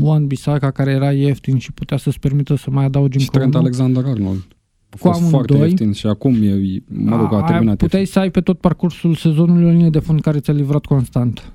[0.00, 3.54] Juan Bisaka, care era ieftin și putea să-ți permită să mai adaugi Și încă Trent
[3.54, 4.38] unul, Alexander-Arnold.
[4.90, 5.68] A Cu fost foarte amândoi.
[5.70, 9.14] ieftin și acum e, mă rog, a aia terminat puteai să ai pe tot parcursul
[9.14, 11.52] sezonului o linie de fund care ți-a livrat constant.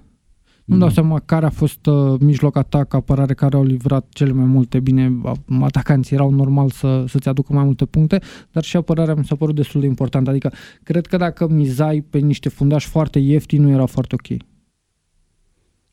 [0.66, 0.94] Nu-mi dau Da.
[0.94, 4.80] seama care a fost uh, mijloc atac, apărare care au livrat cele mai multe.
[4.80, 8.20] Bine, a- atacanții erau normal să, să-ți aducă mai multe puncte,
[8.52, 10.30] dar și apărarea mi s-a părut destul de importantă.
[10.30, 10.52] Adică,
[10.84, 14.38] cred că dacă mizai pe niște fundași foarte ieftini, nu era foarte ok.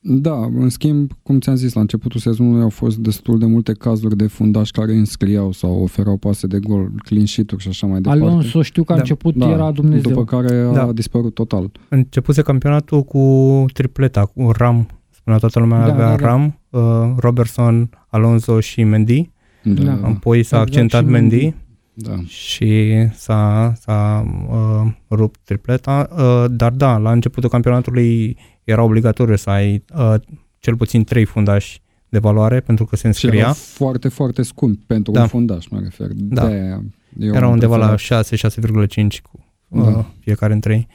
[0.03, 4.17] Da, în schimb, cum ți-am zis, la începutul sezonului au fost destul de multe cazuri
[4.17, 8.23] de fundași care înscriau sau oferau pase de gol, clean sheet-uri și așa mai departe.
[8.25, 9.01] Alonso știu că a Da.
[9.01, 10.11] început, Da, era Dumnezeu.
[10.13, 10.93] După care a Da.
[10.93, 11.71] dispărut total.
[11.89, 16.27] Începuse campionatul cu tripleta, cu Ram, spunea toată lumea, Da, avea da, da.
[16.27, 16.81] Ram, uh,
[17.17, 19.31] Robertson, Alonso și Mendy.
[19.63, 19.93] Da, Da.
[19.93, 20.07] da.
[20.07, 21.57] Apoi s-a Exact, accentat și Mendy, Mendy.
[22.01, 22.15] Da.
[22.27, 26.09] și s-a, s-a uh, rupt tripleta.
[26.13, 30.15] Uh, dar da, la începutul campionatului era obligatoriu să ai uh,
[30.59, 33.41] cel puțin trei fundași de valoare pentru că se Și înscria.
[33.41, 35.21] era foarte, foarte scump pentru Da.
[35.21, 36.09] un fundaș, mă refer.
[36.13, 36.47] Da.
[36.47, 36.83] De-aia
[37.19, 38.27] eu Era am undeva la preferat.
[38.27, 40.07] 6-6,5 cu uh, Da.
[40.21, 40.87] fiecare în trei.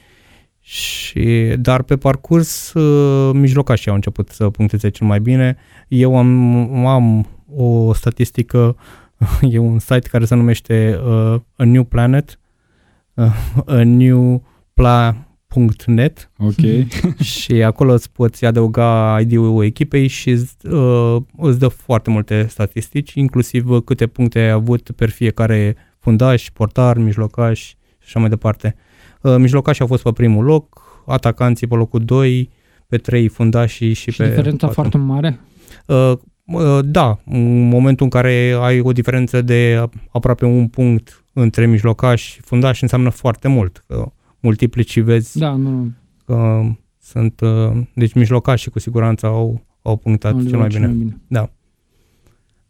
[0.60, 5.58] Și, dar pe parcurs uh, mijlocașii au început să puncteze cel mai bine.
[5.88, 8.76] Eu am, am o statistică,
[9.54, 12.40] e un site care se numește uh, A New Planet,
[13.14, 13.36] uh,
[13.66, 16.88] a new pla.net Ok.
[17.34, 23.14] și acolo îți poți adăuga ID-ul echipei și îți, uh, îți dă foarte multe statistici,
[23.14, 28.76] inclusiv uh, câte puncte ai avut per fiecare fundaș, portar, mijlocaș și așa mai departe.
[29.22, 32.50] Uh, mijlocașii au fost pe primul loc, atacanții pe locul 2,
[32.88, 34.82] pe 3 fundașii și, Și pe diferența patru.
[34.82, 35.40] foarte mare?
[35.86, 36.18] Uh, uh,
[36.82, 42.42] da, în momentul în care ai o diferență de aproape un punct între mijlocași și
[42.42, 43.84] fundași înseamnă foarte mult.
[43.88, 45.92] Că multiplici și vezi Da, nu.
[46.26, 46.62] că
[47.02, 51.20] sunt, uh, deci mijlocașii cu siguranță au, au punctat au cel livrat mai bine.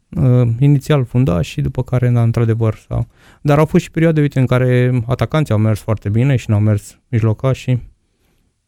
[0.09, 3.07] Uh, inițial fundași și după care, da, într-adevăr, sau.
[3.41, 6.59] Dar au fost și perioade, uite, în care atacanții au mers foarte bine și n-au
[6.59, 7.89] mers mijlocașii.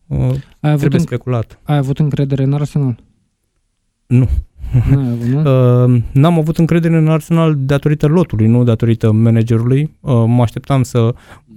[0.08, 1.60] Uh, Ai avut, trebuie în, speculat.
[1.64, 3.00] ai avut încredere în Arsenal?
[4.08, 4.28] Nu.
[4.92, 5.40] N-ai avut, nu?
[5.94, 9.98] Uh, n-am avut încredere în Arsenal datorită lotului, nu datorită managerului.
[10.00, 11.14] Uh, mă așteptam să...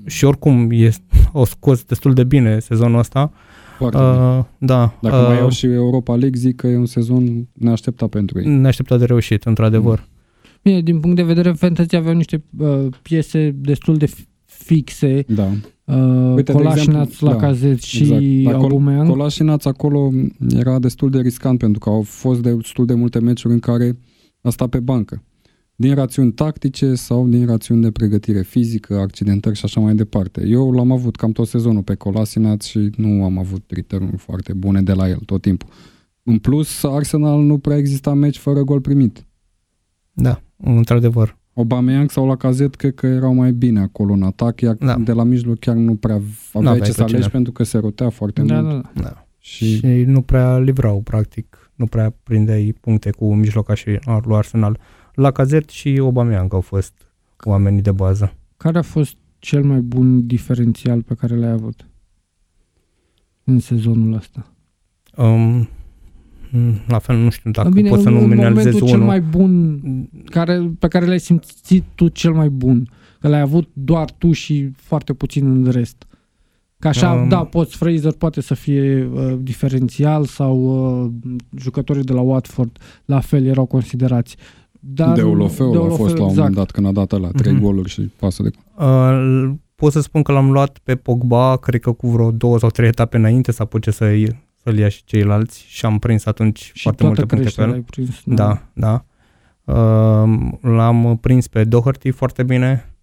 [0.07, 3.33] Și oricum este, au scos destul de bine sezonul ăsta.
[3.79, 4.37] Foarte bine.
[4.39, 4.95] Uh, da.
[5.01, 8.47] Dacă uh, mai au și Europa League, zic că e un sezon neașteptat pentru ei.
[8.47, 10.09] neașteptat de reușit, într-adevăr.
[10.63, 15.49] Bine, din punct de vedere fantasy aveau niște uh, piese destul de fi- fixe, Da.
[15.95, 18.23] Uh, Uite, de Colașinaț, exemplu, da, Lacazette și exact.
[18.43, 19.09] Dar Col- Aubameyang.
[19.09, 20.11] Colașinaț acolo
[20.49, 23.99] era destul de riscant pentru că au fost destul de multe meciuri în care
[24.41, 25.23] a stat pe bancă.
[25.77, 30.47] Din rațiuni tactice sau din rațiuni de pregătire fizică, accidentări și așa mai departe.
[30.47, 34.83] Eu l-am avut cam tot sezonul pe Colasinaț și nu am avut return foarte bune
[34.83, 35.69] de la el tot timpul.
[36.23, 39.27] În plus, Arsenal nu prea exista meci fără gol primit.
[40.13, 41.39] Da, într-adevăr.
[41.61, 44.97] Aubameyang sau Lacazette cred că erau mai bine acolo în atac, iar Da.
[44.99, 47.29] de la mijloc chiar nu prea aveai N-aveai ce să pe alegi cine.
[47.33, 48.83] pentru că se rotea foarte Da, mult.
[48.83, 49.03] da, da.
[49.03, 49.27] Da.
[49.39, 51.71] Și, Și nu prea livrau, practic.
[51.75, 54.79] Nu prea prindeai puncte cu mijlocașii lui Arsenal.
[55.15, 56.93] Lacazette și Aubameyang au fost
[57.45, 58.35] oamenii de bază.
[58.57, 61.87] Care a fost cel mai bun diferențial pe care l-ai avut
[63.45, 64.47] în sezonul ăsta?
[65.17, 65.69] Um, mm,
[66.87, 68.97] la fel, nu știu dacă Bine, pot să în numinalizez momentul unul.
[68.99, 69.81] cel mai bun
[70.25, 72.89] care, pe care l-ai simțit tu cel mai bun,
[73.21, 76.05] că l-ai avut doar tu și foarte puțin în rest.
[76.79, 80.57] Că așa, Um, da, poți, Fraser poate să fie uh, diferențial sau
[81.05, 81.11] uh,
[81.59, 84.37] jucătorii de la Watford la fel erau considerați.
[84.81, 86.37] Dar, de Olofeu a Deulofeu, fost la un exact.
[86.37, 87.63] moment dat când a dat la trei Mhm.
[87.63, 88.51] goluri și pasă de
[88.85, 92.69] Uh, pot să spun că l-am luat pe Pogba, cred că cu vreo două sau
[92.71, 94.05] trei etape înainte să apuce să
[94.63, 97.71] să-l ia și ceilalți și am prins atunci Și foarte toată multe puncte pe creșterea
[97.71, 97.77] el.
[97.77, 98.23] ai prins.
[98.25, 99.05] Da, da.
[99.65, 102.95] Uh, l-am prins pe Doherty foarte bine,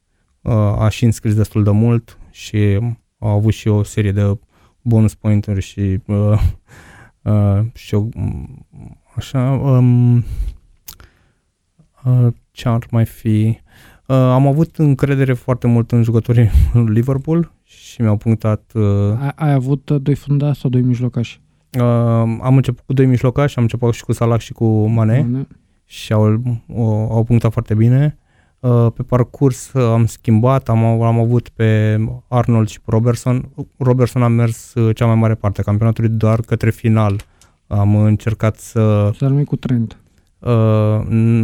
[0.41, 2.79] uh, a și înscris destul de mult și
[3.19, 4.37] a avut și o serie de
[4.81, 6.41] bonus pointeri și uh,
[7.21, 8.07] uh, și o,
[9.15, 10.15] așa um,
[12.05, 13.59] uh, ce ar mai fi
[14.07, 19.31] uh, am avut încredere foarte mult în jucătorii lui Liverpool și mi-au punctat uh, Ai,
[19.35, 21.41] ai avut uh, doi fundași sau doi mijlocași?
[21.73, 21.81] Uh,
[22.41, 25.47] am început cu doi mijlocași, am început și cu Salah și cu Mane Mane.
[25.85, 26.41] și au,
[26.73, 28.17] o, au punctat foarte bine.
[28.59, 33.49] Uh, Pe parcurs uh, am schimbat, am, am avut pe Arnold și pe Robertson.
[33.77, 37.15] Robertson a mers uh, cea mai mare parte a campionatului doar către final.
[37.67, 39.11] Am încercat să...
[39.17, 39.97] S-a numit cu Trent,
[40.39, 40.53] Uh,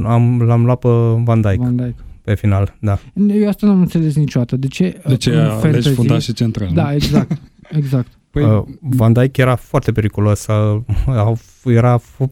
[0.05, 0.87] am, l-am luat pe
[1.23, 1.95] Van Dijk Van Dijk.
[2.21, 2.97] pe final, da.
[3.27, 4.55] Eu asta n-am înțeles niciodată.
[4.55, 6.67] De ce, De ce în alegi fantasy- fundașii central?
[6.67, 6.73] nu?
[6.73, 7.39] Da, exact.
[7.71, 8.07] Exact.
[8.33, 10.45] Păi, Uh, Van Dijk era foarte periculos.
[10.47, 12.27] Uh, au- era f-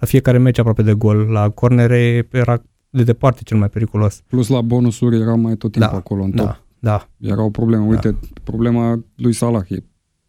[0.00, 1.16] la fiecare meci aproape de gol.
[1.16, 4.22] La cornere era de departe cel mai periculos.
[4.26, 6.46] plus la bonusuri era mai tot timpul Da, acolo în top.
[6.46, 7.08] Da, da.
[7.18, 7.84] Era o problemă.
[7.84, 9.76] Uite, problema lui Salah e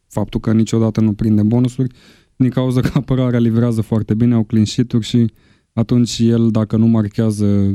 [0.07, 1.93] faptul că niciodată nu prinde bonusuri
[2.35, 5.31] din cauza că apărarea livrează foarte bine, au clean sheet-uri și
[5.73, 7.73] atunci el, dacă nu marchează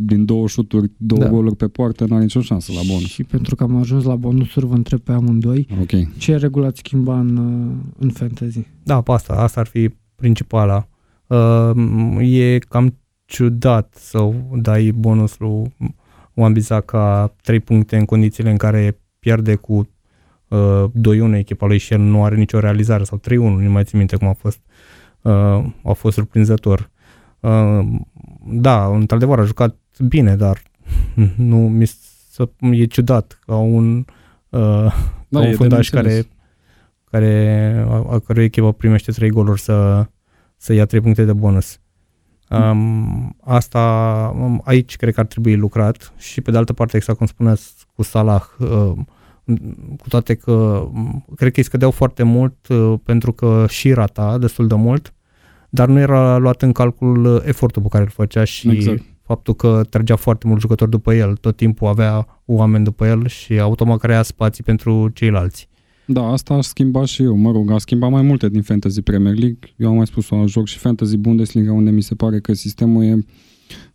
[0.00, 1.28] din două șuturi, două Da.
[1.28, 3.06] goluri pe poartă, n-are nicio șansă la bonus.
[3.06, 6.16] Și pentru că am ajuns la bonusuri, vă întreb pe amândoi, Ok.
[6.18, 8.66] ce regulă ați schimba în, uh, în fantasy?
[8.82, 10.88] Da, pe asta, asta ar fi principala.
[11.26, 11.70] Uh,
[12.20, 15.74] e cam ciudat să dai bonus lui
[16.34, 19.88] Wambisaka 3 puncte în condițiile în care pierde cu
[20.48, 20.84] uh,
[21.32, 24.16] 2-1 echipa lui și el nu are nicio realizare sau 3-1, nu mai țin minte
[24.16, 24.60] cum a fost.
[25.22, 25.32] Uh,
[25.84, 26.90] a fost surprinzător.
[27.40, 27.86] Uh,
[28.50, 30.62] da, într-adevăr a jucat bine, dar
[31.36, 31.86] nu mi
[32.30, 34.04] să, e ciudat ca un,
[34.48, 34.92] uh,
[35.28, 36.24] da, ca un fundaș care,
[37.10, 40.06] care, a, a cărui echipă primește 3 goluri să,
[40.56, 41.80] să ia 3 puncte de bonus.
[42.50, 43.80] Um, asta,
[44.40, 47.74] um, aici cred că ar trebui lucrat și pe de altă parte, exact cum spuneați
[47.94, 48.92] cu Salah, uh,
[49.98, 54.38] cu toate că um, cred că îi scădeau foarte mult uh, pentru că și rata
[54.38, 55.14] destul de mult,
[55.68, 59.02] dar nu era luat în calcul efortul pe care îl făcea și exact.
[59.28, 63.58] Faptul că trăgea foarte mult jucători după el, tot timpul avea oameni după el și
[63.60, 65.68] automat crea spații pentru ceilalți.
[66.06, 67.36] Da, asta aș schimba și eu.
[67.36, 69.58] Mă rog, a schimbat mai multe din Fantasy Premier League.
[69.76, 73.24] Eu am mai spus-o, joc și Fantasy Bundesliga, unde mi se pare că sistemul e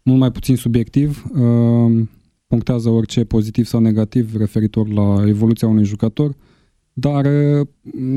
[0.03, 1.23] mult mai puțin subiectiv.
[1.35, 2.01] Uh,
[2.47, 6.35] punctează orice pozitiv sau negativ referitor la evoluția unui jucător.
[6.93, 7.67] Dar uh,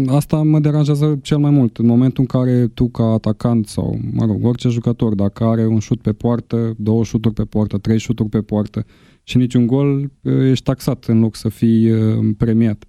[0.06, 1.76] asta mă deranjează cel mai mult.
[1.76, 5.78] În momentul în care tu ca atacant sau, mă rog, orice jucător, dacă are un
[5.78, 8.84] șut pe poartă, două șuturi pe poartă, trei șuturi pe poartă
[9.22, 11.90] și niciun gol, uh, ești taxat în loc să fii
[12.36, 12.84] premiat.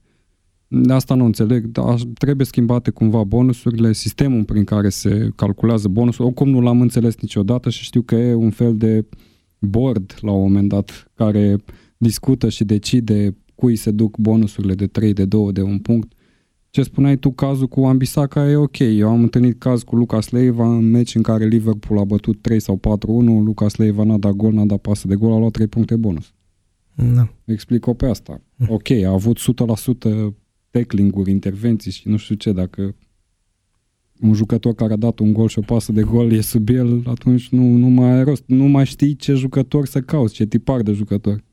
[0.88, 6.26] Asta nu înțeleg, dar trebuie schimbate cumva bonusurile, sistemul prin care se calculează bonusul.
[6.26, 9.06] Oricum nu l-am înțeles niciodată și știu că e un fel de
[9.60, 11.56] board la un moment dat care
[11.97, 16.12] discută și decide cui se duc bonusurile de 3, de 2, de un punct.
[16.70, 18.80] Ce spuneai tu, cazul cu Ambisaka e ok.
[18.80, 22.60] Eu am întâlnit caz cu Lucas Leiva în meci în care Liverpool a bătut 3
[22.60, 22.80] sau 4-1,
[23.43, 26.34] Lucas Leiva n-a dat gol, n-a dat pasă de gol, a luat 3 puncte bonus.
[27.13, 27.34] Da.
[27.46, 28.41] Explic-o pe asta.
[28.67, 30.34] Ok, a avut 100%
[30.70, 32.96] tackling-uri, intervenții și nu știu ce, dacă
[34.22, 37.04] un jucător care a dat un gol și o pasă de gol e sub el,
[37.06, 38.43] atunci nu, nu mai ai rost.
[38.46, 41.43] Nu mai știi ce jucător să cauți, ce tipar de jucător.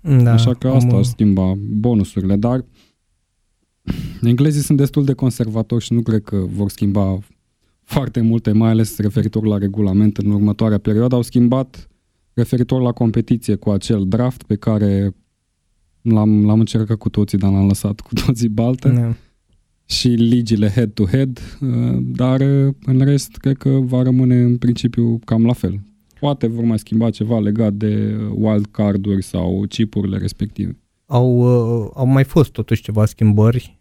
[0.00, 2.64] Da, Așa că asta aș schimba bonusurile, dar
[4.22, 7.18] englezii sunt destul de conservatori și nu cred că vor schimba
[7.84, 11.14] foarte multe, mai ales referitor la regulament în următoarea perioadă.
[11.14, 11.88] Au schimbat
[12.32, 15.14] referitor la competiție cu acel draft pe care
[16.02, 18.88] L-am, l-am încercat cu toții, dar l-am lăsat cu toții baltă.
[18.88, 19.14] Da.
[19.84, 25.44] Și ligile head-to-head, uh, dar uh, în rest cred că va rămâne în principiu cam
[25.44, 25.80] la fel.
[26.20, 30.78] Poate vor mai schimba ceva legat de uh, wild card-uri sau chipurile respective.
[31.06, 31.42] Au,
[31.94, 33.80] au mai fost totuși ceva schimbări.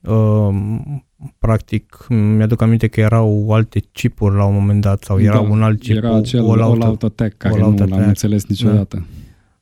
[1.37, 5.61] Practic, mi-aduc aminte că erau alte chipuri la un moment dat sau era da, un
[5.61, 5.95] alt chip.
[5.95, 9.05] Era acel all, all out attack care nu l-am înțeles niciodată.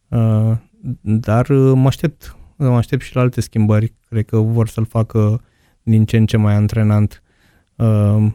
[0.07, 0.59] Da.
[1.01, 3.93] Dar mă aștept mă aștept și la alte schimbări.
[4.09, 5.41] Cred că vor să-l facă
[5.83, 7.23] din ce în ce mai antrenant.
[7.75, 8.31] Uh,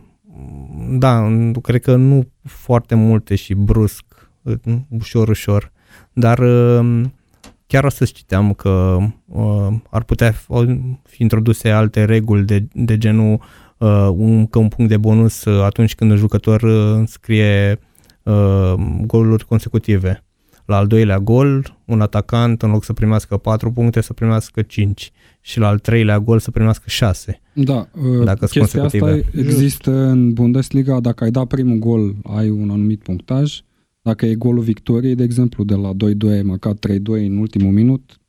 [0.98, 1.28] da,
[1.62, 4.04] cred că nu foarte multe și brusc,
[4.88, 5.72] ușor, ușor,
[6.12, 7.02] dar uh,
[7.66, 10.34] chiar astăzi citeam că uh, ar putea
[11.02, 13.40] fi introduse alte reguli de, de genul
[14.12, 16.62] un, că un punct de bonus atunci când un jucător
[17.06, 17.78] scrie
[19.06, 20.24] goluri consecutive
[20.64, 25.12] la al doilea gol, un atacant, în loc să primească 4 puncte, să primească 5.
[25.40, 27.40] Și la al treilea gol să primească 6.
[27.52, 31.00] Da, uh, dacă chestia asta există în Bundesliga.
[31.00, 33.60] Dacă ai dat primul gol, ai un anumit punctaj.
[34.02, 38.20] Dacă e golul victoriei, de exemplu, de la 2-2 ai marcat 3-2 în ultimul minut,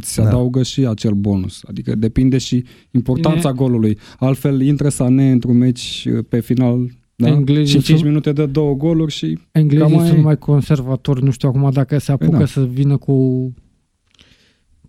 [0.00, 0.28] se da.
[0.28, 1.60] adaugă și acel bonus.
[1.68, 3.52] Adică depinde și importanța e...
[3.52, 3.98] golului.
[4.18, 7.28] Altfel, intră Sané într-un meci uh, pe final da?
[7.28, 10.08] Englezii și 5 sunt, minute de două goluri și Englezii mai...
[10.08, 12.46] sunt mai conservatori, nu știu acum dacă se apucă păi da.
[12.46, 13.52] să vină cu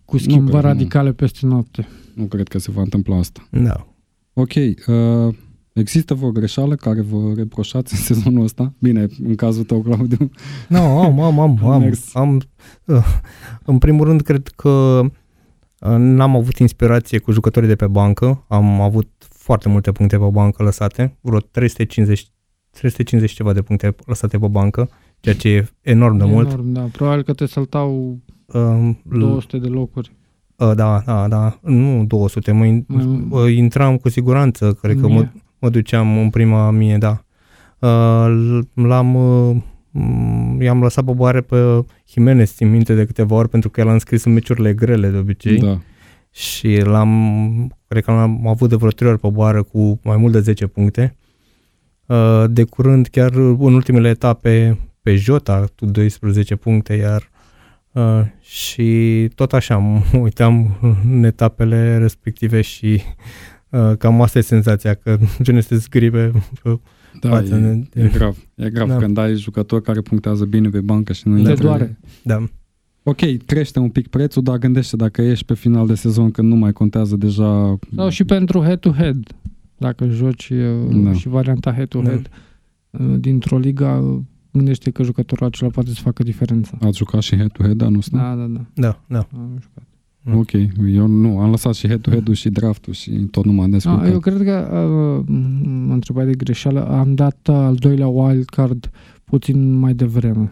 [0.06, 1.14] cu schimbări cred, radicale nu.
[1.14, 1.88] peste noapte.
[2.14, 3.48] Nu cred că se va întâmpla asta.
[3.52, 3.88] Da.
[4.34, 4.54] Ok.
[4.56, 5.36] Uh,
[5.74, 8.74] există vreo greșeală care vă reproșați în sezonul ăsta?
[8.80, 10.30] Bine, în cazul tău, Claudiu.
[10.70, 11.66] Nu, no, am, am, am.
[11.66, 12.42] am, am
[12.86, 13.06] uh,
[13.66, 15.00] în primul rând, cred că
[15.80, 18.46] uh, n-am avut inspirație cu jucătorii de pe bancă.
[18.48, 22.32] Am avut foarte multe puncte pe bancă lăsate, vreo 350,
[22.70, 26.52] 350 ceva de puncte lăsate pe bancă, ceea ce e enorm de enorm, mult.
[26.52, 26.82] Enorm, da.
[26.82, 30.16] Probabil că te saltau um, 200 de locuri.
[30.56, 32.82] Uh, da, da, da, nu 200, mă,
[33.28, 35.28] mă intram cu siguranță, cred că mă,
[35.64, 37.24] mă duceam în prima mie, da.
[37.80, 39.56] Uh, l-am, uh,
[40.60, 43.94] i-am lăsat pe boare pe Jimenez, țin minte de câteva ori, pentru că el a
[43.94, 45.60] înscris în meciurile grele de obicei.
[45.60, 45.78] Da
[46.34, 50.32] și l-am, cred că l-am avut de vreo trei ori pe boară cu mai mult
[50.32, 51.16] de 10 puncte.
[52.06, 57.30] Uh, de curând, chiar în ultimele etape, pe Jota cu 12 puncte, iar
[57.92, 60.78] uh, și tot așa, mă uitam
[61.12, 63.53] în etapele respective și uh,
[63.98, 65.18] cam asta e senzația, că
[65.52, 66.32] nu este zgribe
[66.64, 66.80] pe,
[67.20, 67.60] Da, față e,
[67.94, 68.38] de- e grav.
[68.56, 68.96] E grav Da.
[68.98, 71.64] când ai jucători care punctează bine pe bancă și nu Te intră.
[71.66, 72.00] doare.
[72.24, 72.44] Da.
[73.04, 76.56] Ok, crește un pic prețul, dar gândește dacă ești pe final de sezon când nu
[76.56, 79.36] mai contează deja Sau și pentru head-to-head.
[79.78, 81.14] Dacă joci uh, Da.
[81.14, 82.30] și varianta head-to-head
[82.90, 86.78] uh, dintr-o ligă, gândește că jucătorul acela poate să facă diferența.
[86.82, 88.18] ați jucat și head-to-head anul ăsta?
[88.18, 88.66] Da, da, da.
[88.74, 89.28] Da, da.
[89.40, 89.84] Am jucat.
[90.26, 90.38] Mm.
[90.38, 90.52] Ok,
[90.88, 94.12] eu nu, am lăsat și head-to-head-ul și draftul și tot nu m-am Da, descurcat.
[94.12, 95.26] eu cred că uh,
[95.88, 96.88] mă întrebai de greșeală.
[96.88, 98.90] Am dat uh, al doilea wildcard
[99.24, 100.52] puțin mai devreme.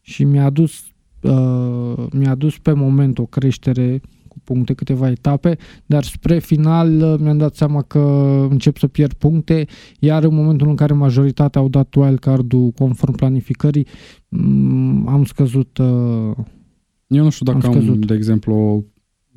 [0.00, 0.72] Și mi-a adus,
[1.20, 5.56] uh, mi-a adus pe moment o creștere cu puncte, câteva etape,
[5.86, 7.98] dar spre final uh, mi-am dat seama că
[8.50, 9.66] încep să pierd puncte,
[9.98, 13.86] iar în momentul în care majoritatea au dat wildcard-ul conform planificării,
[14.28, 16.36] mm, am scăzut uh,
[17.12, 18.06] Eu nu știu dacă Am am, scăzut.
[18.06, 18.82] de exemplu, o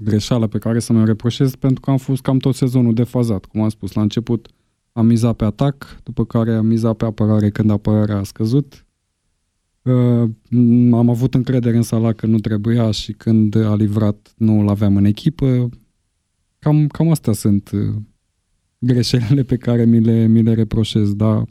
[0.03, 3.45] greșeală pe care să mi-o reproșez pentru că am fost cam tot sezonul defazat.
[3.45, 4.47] Cum am spus, la început
[4.91, 8.85] am mizat pe atac, după care am mizat pe apărare când apărarea a scăzut.
[9.81, 10.29] Uh,
[10.91, 14.95] am avut încredere în Salah că nu trebuia și când a livrat nu îl aveam
[14.95, 15.69] în echipă.
[16.59, 17.95] Cam, cam astea sunt uh,
[18.79, 21.45] greșelile pe care mi le, mi le reproșez, dar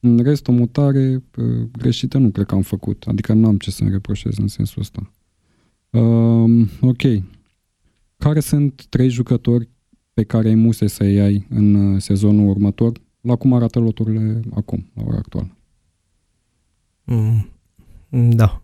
[0.00, 3.04] în rest o mutare uh, greșită nu cred că am făcut.
[3.06, 5.12] Adică nu am ce să-mi reproșez în sensul ăsta.
[5.92, 7.02] Um, ok.
[8.18, 9.68] Care sunt trei jucători
[10.14, 12.92] pe care ai muse să-i ai în uh, sezonul următor?
[13.20, 15.48] La cum arată loturile acum, la ora actuală?
[17.04, 17.48] Mm,
[18.30, 18.62] Da.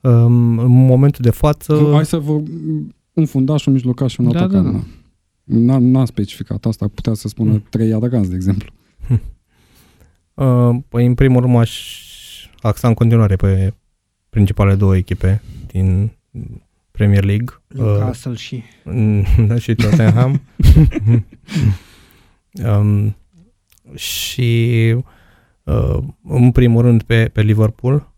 [0.00, 1.74] Um, În momentul de față...
[1.74, 2.32] Uh, Hai să vă...
[3.12, 4.64] Un fundaș, un mijlocaș și un Da, atacant.
[4.64, 4.84] da, da.
[5.44, 7.64] N-a, n-a specificat asta, putea să spună Mm.
[7.70, 8.68] trei atacanți, de exemplu.
[10.34, 11.80] Uh, Păi, în primul rând, aș
[12.60, 13.74] axa în continuare pe
[14.28, 16.10] principalele două echipe din
[16.90, 17.46] Premier League.
[17.74, 18.62] Uh, Newcastle și
[19.48, 20.40] da, și Tottenham.
[22.78, 23.16] um,
[23.94, 24.94] și
[25.64, 28.12] uh, în primul rând pe, pe Liverpool.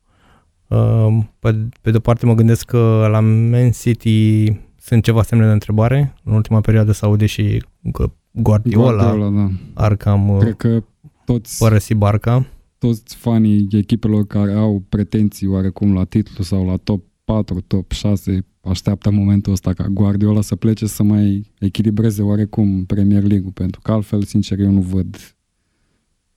[0.68, 5.52] Uh, pe, pe de parte mă gândesc că la Man City sunt ceva semne de
[5.52, 6.14] întrebare.
[6.24, 9.50] În ultima perioadă s aude și că Guardiola, Guardiola, da.
[9.74, 10.84] ar cam uh, Cred că
[11.24, 12.46] toți, părăsi barca.
[12.78, 17.02] toți fanii echipelor care au pretenții oarecum la titlu sau la top
[17.32, 23.22] 4, top 6, așteaptă momentul ăsta ca Guardiola să plece să mai echilibreze oarecum Premier
[23.22, 25.16] League-ul, pentru că altfel, sincer, eu nu văd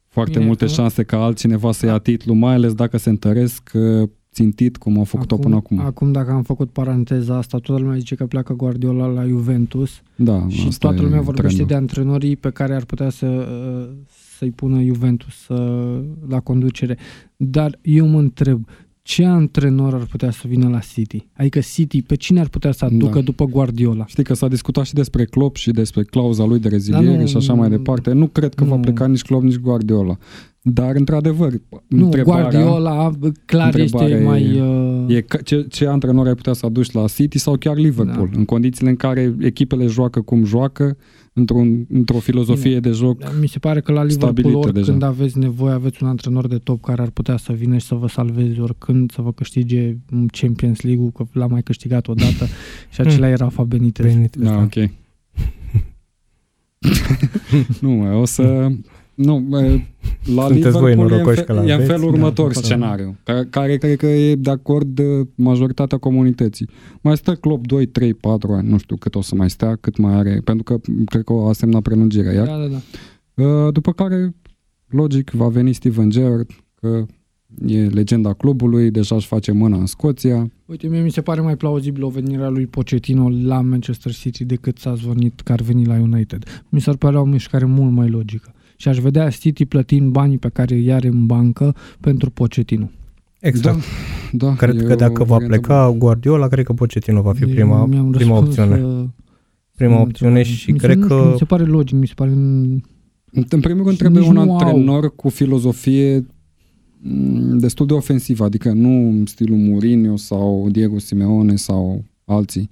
[0.07, 3.71] foarte Bine, multe acum- șanse ca altcineva să ia titlu, mai ales dacă se întăresc
[3.73, 5.79] uh, țintit cum au făcut-o până acum.
[5.79, 10.45] Acum, dacă am făcut paranteza asta, toată lumea zice că pleacă Guardiola la Juventus Da,
[10.47, 11.67] și asta toată e lumea vorbește trendul.
[11.67, 13.95] de antrenorii pe care ar putea să, uh,
[14.37, 16.97] să-i pună Juventus uh, la conducere.
[17.35, 18.67] Dar eu mă întreb,
[19.03, 21.27] ce antrenor ar putea să vină la City?
[21.33, 23.21] Adică City, pe cine ar putea să aducă Da.
[23.21, 24.05] după Guardiola?
[24.07, 27.25] Știi că s-a discutat și despre Klopp și despre clauza lui de reziliere Dar nu-
[27.27, 28.11] și așa mai departe.
[28.11, 28.81] Nu cred că va nu.
[28.81, 30.17] pleca nici Klopp, nici Guardiola.
[30.61, 31.51] Dar, într-adevăr,
[31.87, 33.11] Nu, întrebarea Guardiola
[33.45, 34.43] clar este întrebarea mai...
[34.43, 37.75] e- Uh, e că, ce, ce antrenor ai putea să aduci la City sau chiar
[37.77, 38.37] Liverpool, Da.
[38.37, 40.97] în condițiile în care echipele joacă cum joacă,
[41.33, 42.79] într-un, într-o filozofie Bine.
[42.79, 43.21] de joc.
[43.39, 45.07] Mi se pare că la Liverpool stabilită oricând deja.
[45.07, 48.07] aveți nevoie, aveți un antrenor de top care ar putea să vină și să vă
[48.07, 52.45] salveze oricând, să vă câștige un Champions League-ul, că l-a mai câștigat odată
[52.93, 54.05] și acela era Rafa Benitez.
[54.13, 54.57] Benitez, Da, da.
[54.61, 54.73] ok.
[57.81, 58.71] nu, mă, o să...
[59.23, 59.79] Nu, mă,
[60.35, 61.89] la Sunteți voi Liverpool e în, norocoși fe- că e în l-aveți.
[61.89, 62.59] felul Da, următor da.
[62.61, 66.69] scenariu, care, care cred că e de acord de majoritatea comunității.
[67.01, 69.97] Mai stă Klopp 2, 3, 4 ani, nu știu cât o să mai stea, cât
[69.97, 72.47] mai are, pentru că cred că a semnat prelungirea iar.
[72.47, 73.43] Da, da, da.
[73.43, 74.35] Uh, După care,
[74.87, 76.49] logic, va veni Steven Gerrard,
[76.79, 77.05] că
[77.67, 80.51] e legenda clubului, deja își face mâna în Scoția.
[80.65, 84.45] Uite, mie mi se pare mai plauzibil o venire a lui Pochettino la Manchester City
[84.45, 86.63] decât s-a zvonit că ar veni la United.
[86.69, 88.53] Mi s-ar părea o mișcare mult mai logică.
[88.83, 92.89] Și aș vedea City plătind banii pe care îi are în bancă pentru Pochettino.
[93.39, 93.79] Exact.
[94.31, 97.41] Da, Cred e că o dacă va variantă pleca Guardiola, cred că Pochettino va fi
[97.43, 98.83] Eu prima, mi-am prima răspuns, opțiune.
[98.83, 99.03] uh,
[99.75, 101.97] Prima nu opțiune știu, și mi se, cred nu știu, că Mi se pare logic,
[101.97, 102.29] mi se pare...
[102.29, 104.57] În primul rând Și trebuie nici un nu au.
[104.57, 106.25] antrenor cu filozofie
[106.99, 112.69] mm, destul de ofensivă, adică nu în stilul Mourinho sau Diego Simeone sau alții.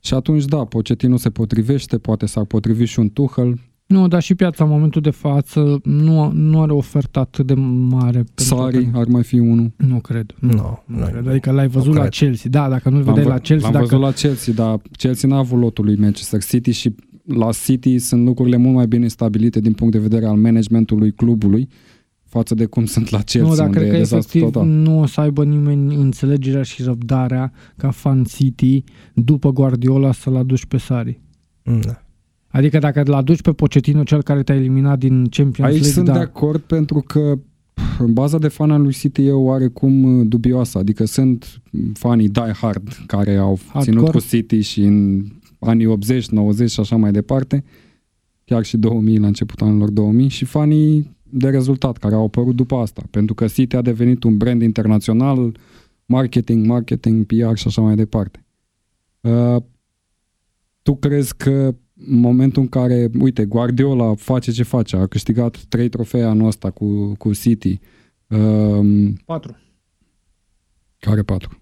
[0.00, 3.58] Și atunci, da, Pochettino se potrivește, poate s-ar potrivi și un Tuchel.
[3.86, 7.54] Nu, dar și piața în momentul de față nu, nu are ofertă atât de
[7.88, 8.10] mare.
[8.34, 9.72] pentru Sari că- ar mai fi unul.
[9.76, 10.34] Nu cred.
[10.40, 11.28] Nu, Nu, nu nu, cred.
[11.28, 12.12] Adică l-ai văzut la cred.
[12.12, 12.50] Chelsea.
[12.50, 13.96] Da, dacă nu-l L-am vedeai vă- la Chelsea, L-am dacă...
[13.96, 18.24] văzut la Chelsea, dar Chelsea n-a avut lotul lui Manchester City și la City sunt
[18.24, 21.68] lucrurile mult mai bine stabilite din punct de vedere al managementului clubului
[22.24, 24.68] față de cum sunt la Chelsea, nu, dar unde cred e că dezastru efectiv total.
[24.68, 28.84] nu o să aibă nimeni înțelegerea și răbdarea ca fan City
[29.14, 31.20] după Guardiola să-l aduci pe Sari.
[31.62, 32.00] Da.
[32.56, 36.06] Adică dacă îl aduci pe Pochettino, cel care te-a eliminat din Champions Aici League, sunt
[36.06, 36.12] da.
[36.12, 37.38] de acord pentru că
[38.08, 43.36] baza de fan al lui City e oarecum dubioasă, adică sunt fanii die hard care
[43.36, 43.84] au Hardcore.
[43.84, 45.24] ținut cu City și în
[45.58, 47.64] anii 80, 90 și așa mai departe,
[48.44, 52.76] chiar și 2000 la începutul anilor 2000 și fanii de rezultat care au apărut după
[52.76, 55.56] asta, pentru că City a devenit un brand internațional,
[56.06, 58.44] marketing, marketing, PR și așa mai departe.
[59.20, 59.56] Uh,
[60.82, 61.74] tu crezi că în
[62.04, 67.12] momentul în care, uite, Guardiola face ce face, a câștigat trei trofee anul ăsta cu,
[67.18, 67.80] cu City,
[68.28, 69.56] um, 4.
[70.98, 71.60] care patru?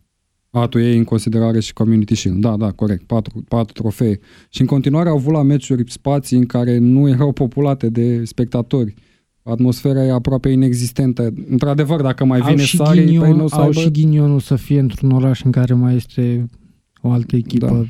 [0.51, 2.41] A, tu iei în considerare și Community Shield.
[2.41, 3.03] Da, da, corect.
[3.03, 4.18] Patru, patru trofee.
[4.49, 8.95] Și în continuare au avut la meciuri spații în care nu erau populate de spectatori.
[9.43, 11.32] Atmosfera e aproape inexistentă.
[11.49, 13.80] Într-adevăr, dacă mai Au vine și, Sari, ghinion, păi nu o să au aibă...
[13.80, 16.49] și ghinionul să fie într-un oraș în care mai este
[17.01, 17.85] o altă echipă Da.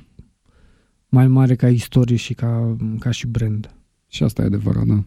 [1.14, 3.70] Mai mare ca istorie și ca, ca și brand.
[4.08, 5.02] Și asta e adevărat, da.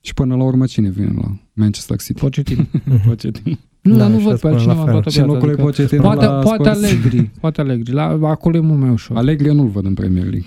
[0.00, 2.20] Și până la urmă cine vine la Manchester City?
[2.20, 2.62] Pochettino.
[3.06, 3.56] Pochettino.
[3.80, 4.92] Nu, Da, dar nu și văd asta pe spune la altcineva în fel.
[4.92, 5.32] toată Și viața.
[5.32, 6.76] locul lui Adică, Pochettino poate, la poate Spurs.
[6.84, 7.92] Allegri, poate Allegri.
[7.92, 9.16] La, acolo e mult mai ușor.
[9.16, 10.46] Allegri eu nu-l văd în Premier League.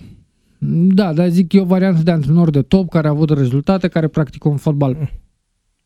[0.93, 4.07] Da, dar zic e o variantă de antrenor de top care a avut rezultate, care
[4.07, 5.11] practică un fotbal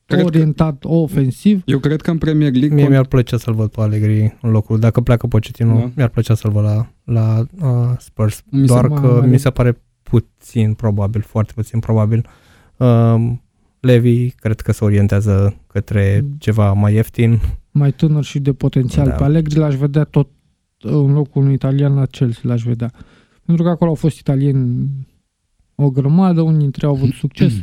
[0.05, 1.61] Cred că- orientat ofensiv.
[1.65, 2.75] Eu cred că în Premier League...
[2.75, 4.79] Mie mi-ar plăcea să-l văd pe Allegri în locul.
[4.79, 5.79] Dacă pleacă Pochettino, Da.
[5.79, 5.91] da.
[5.95, 8.43] mi-ar plăcea să-l văd la, la uh, Spurs.
[8.49, 12.25] Mi se Doar mai- că mai- mi se pare puțin probabil, foarte puțin probabil.
[12.77, 13.15] Uh,
[13.79, 17.39] Levi cred că se orientează către ceva mai ieftin.
[17.71, 19.07] mai tânăr și de potențial.
[19.07, 19.13] Da.
[19.15, 20.29] Pe Allegri l-aș vedea tot
[20.81, 22.91] în locul unui italian la Chelsea, l-aș vedea.
[23.45, 24.89] Pentru că acolo au fost italieni
[25.75, 27.53] o grămadă, unii dintre ei au avut succes.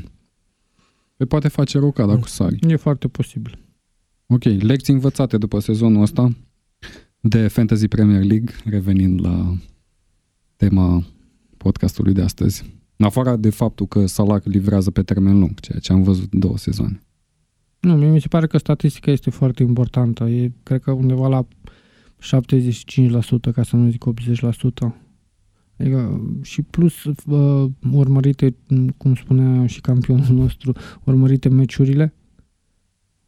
[1.16, 2.58] Pe poate face rocada cu Sari.
[2.68, 3.58] E foarte posibil.
[4.26, 6.32] Ok, lecții învățate după sezonul ăsta
[7.20, 9.56] de Fantasy Premier League, revenind la
[10.56, 11.04] tema
[11.56, 12.64] podcastului de astăzi.
[12.96, 16.58] În afară de faptul că Salah livrează pe termen lung, ceea ce am văzut două
[16.58, 17.00] sezoane.
[17.80, 20.24] Nu, mie mi se pare că statistica este foarte importantă.
[20.24, 21.46] E, cred că undeva la
[22.22, 24.04] 75%, ca să nu zic
[24.84, 24.94] 80%.
[25.82, 28.54] Adică, și plus uh, urmărite,
[28.96, 30.72] cum spunea și campionul nostru,
[31.04, 32.14] urmărite meciurile,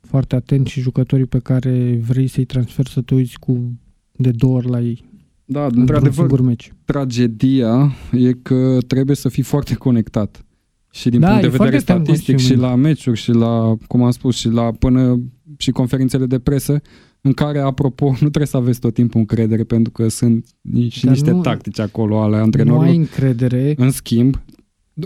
[0.01, 3.73] foarte atent și jucătorii pe care vrei să-i transferi să te uiți cu
[4.17, 5.05] de două ori la ei.
[5.45, 6.73] Da, într-un într-adevăr, singur meci.
[6.85, 10.45] tragedia e că trebuie să fii foarte conectat.
[10.91, 12.63] Și din Da, punct de e vedere foarte time statistic și consuming.
[12.63, 15.21] la meciuri și la, cum am spus, și la până
[15.57, 16.81] și conferințele de presă,
[17.27, 21.05] în care, apropo, nu trebuie să aveți tot timpul încredere pentru că sunt ni- și
[21.05, 22.89] Dar niște nu- tactici acolo ale Nu antrenorului.
[22.89, 24.43] ai încredere, În schimb,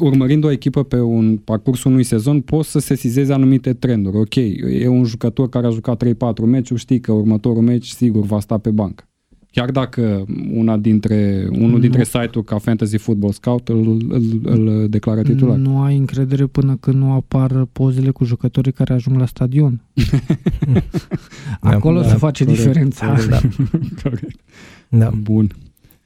[0.00, 4.16] urmărind o echipă pe un parcurs unui sezon, poți să sesizezi anumite trenduri.
[4.16, 4.34] Ok,
[4.80, 8.58] e un jucător care a jucat 3-4 meciuri, știi că următorul meci sigur va sta
[8.58, 9.08] pe bancă.
[9.51, 10.24] Chiar dacă
[10.55, 11.78] una dintre, unul Nu.
[11.78, 15.57] dintre site-uri ca Fantasy Football Scout îl, îl, îl declară titular.
[15.57, 19.82] nu ai încredere până când nu apar pozele cu jucătorii care ajung la stadion.
[21.61, 23.07] Acolo Da, se face corect, diferența.
[23.07, 23.28] corect.
[23.28, 23.40] Da.
[24.03, 24.40] Corect.
[24.88, 25.11] Da.
[25.22, 25.51] Bun.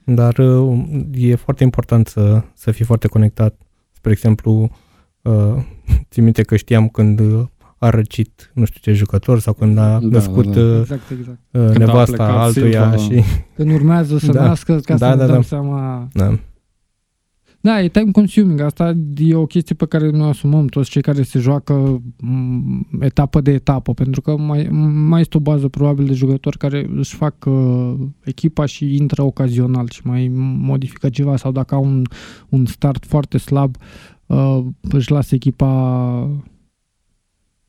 [0.03, 0.83] Dar uh,
[1.13, 3.61] e foarte important să, să fii foarte conectat.
[3.91, 4.69] Spre exemplu,
[5.21, 5.55] uh,
[6.11, 7.43] țin minte că știam când uh,
[7.83, 10.61] a răcit nu știu ce jucător sau când a Da, născut da, da.
[10.61, 11.39] uh, Exact, exact.
[11.51, 13.21] uh, a nevasta plecat altuia Silva.
[13.21, 13.23] și...
[13.55, 14.45] Când urmează să Da.
[14.45, 15.41] nască ca Da, să da, ne dăm da.
[15.41, 16.07] seama.
[16.13, 16.37] Da.
[17.61, 18.59] Da, e time consuming.
[18.59, 23.41] Asta e o chestie pe care noi asumăm toți cei care se joacă m, etapă
[23.41, 24.67] de etapă, pentru că mai,
[25.07, 29.87] mai este o bază probabil de jucători care își fac uh, echipa și intră ocazional
[29.89, 32.01] și mai modifică ceva sau dacă au un,
[32.49, 33.75] un start foarte slab,
[34.25, 35.69] uh, își lasă echipa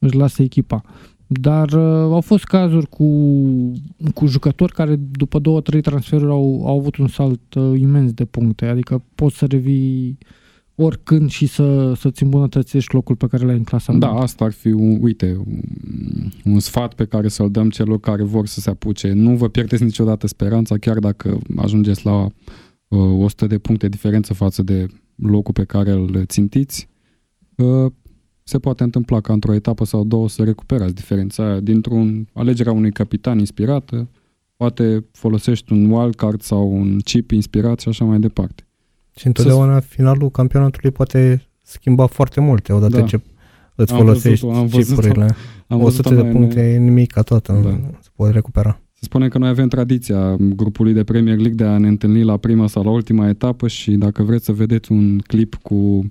[0.05, 0.83] își lasă echipa.
[1.27, 3.05] Dar uh, au fost cazuri cu,
[4.15, 8.25] cu jucători care după două, trei transferuri au, au avut un salt uh, imens de
[8.25, 8.67] puncte.
[8.67, 10.19] Adică poți să revii
[10.75, 14.03] oricând și să, să-ți îmbunătățești locul pe care l-ai în clasament.
[14.03, 15.61] Da, asta ar fi, un, uite, un,
[16.45, 19.13] un sfat pe care să-l dăm celor care vor să se apuce.
[19.13, 22.23] Nu vă pierdeți niciodată speranța, chiar dacă ajungeți la
[22.89, 24.87] uh, 100 de puncte diferență față de
[25.17, 26.89] locul pe care îl țintiți.
[27.57, 27.93] Uh,
[28.45, 32.93] se poate întâmpla ca într-o etapă sau două să recuperați diferența aia dintr-un alegerea unui
[32.93, 34.09] capitan inspirată,
[34.57, 38.67] poate folosești un wildcard sau un chip inspirat și așa mai departe.
[39.17, 43.03] Și întotdeauna finalul campionatului poate schimba foarte multe odată Da.
[43.03, 43.21] ce
[43.75, 45.01] îți Am folosești văzut-o, am văzut-o.
[45.01, 45.35] chipurile.
[45.67, 47.71] Am 100 văzut-o de noi în- puncte e nimic ca toată, Da.
[48.01, 48.81] se poate recupera.
[48.93, 52.37] Se spune că noi avem tradiția grupului de Premier League de a ne întâlni la
[52.37, 56.11] prima sau la ultima etapă și dacă vreți să vedeți un clip cu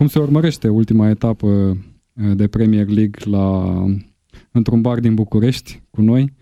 [0.00, 1.76] cum se urmărește ultima etapă
[2.14, 3.74] eh, de Premier League la,
[4.52, 6.32] într-un bar din București cu noi,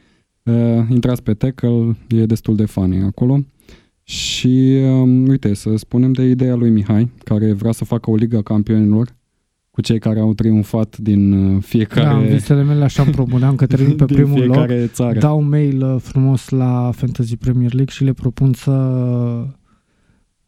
[0.43, 0.55] eh,
[0.89, 3.39] intrați pe Tackle, e destul de funny acolo.
[4.03, 8.43] Și um, uite, să spunem de ideea lui Mihai, care vrea să facă o ligă
[8.43, 9.17] campionilor
[9.71, 12.07] cu cei care au triumfat din uh, fiecare...
[12.07, 15.19] Da, în visele mele așa îmi propuneam că termin pe din primul loc, fiecare țară.
[15.19, 18.73] dau mail uh, frumos la Fantasy Premier League și le propun să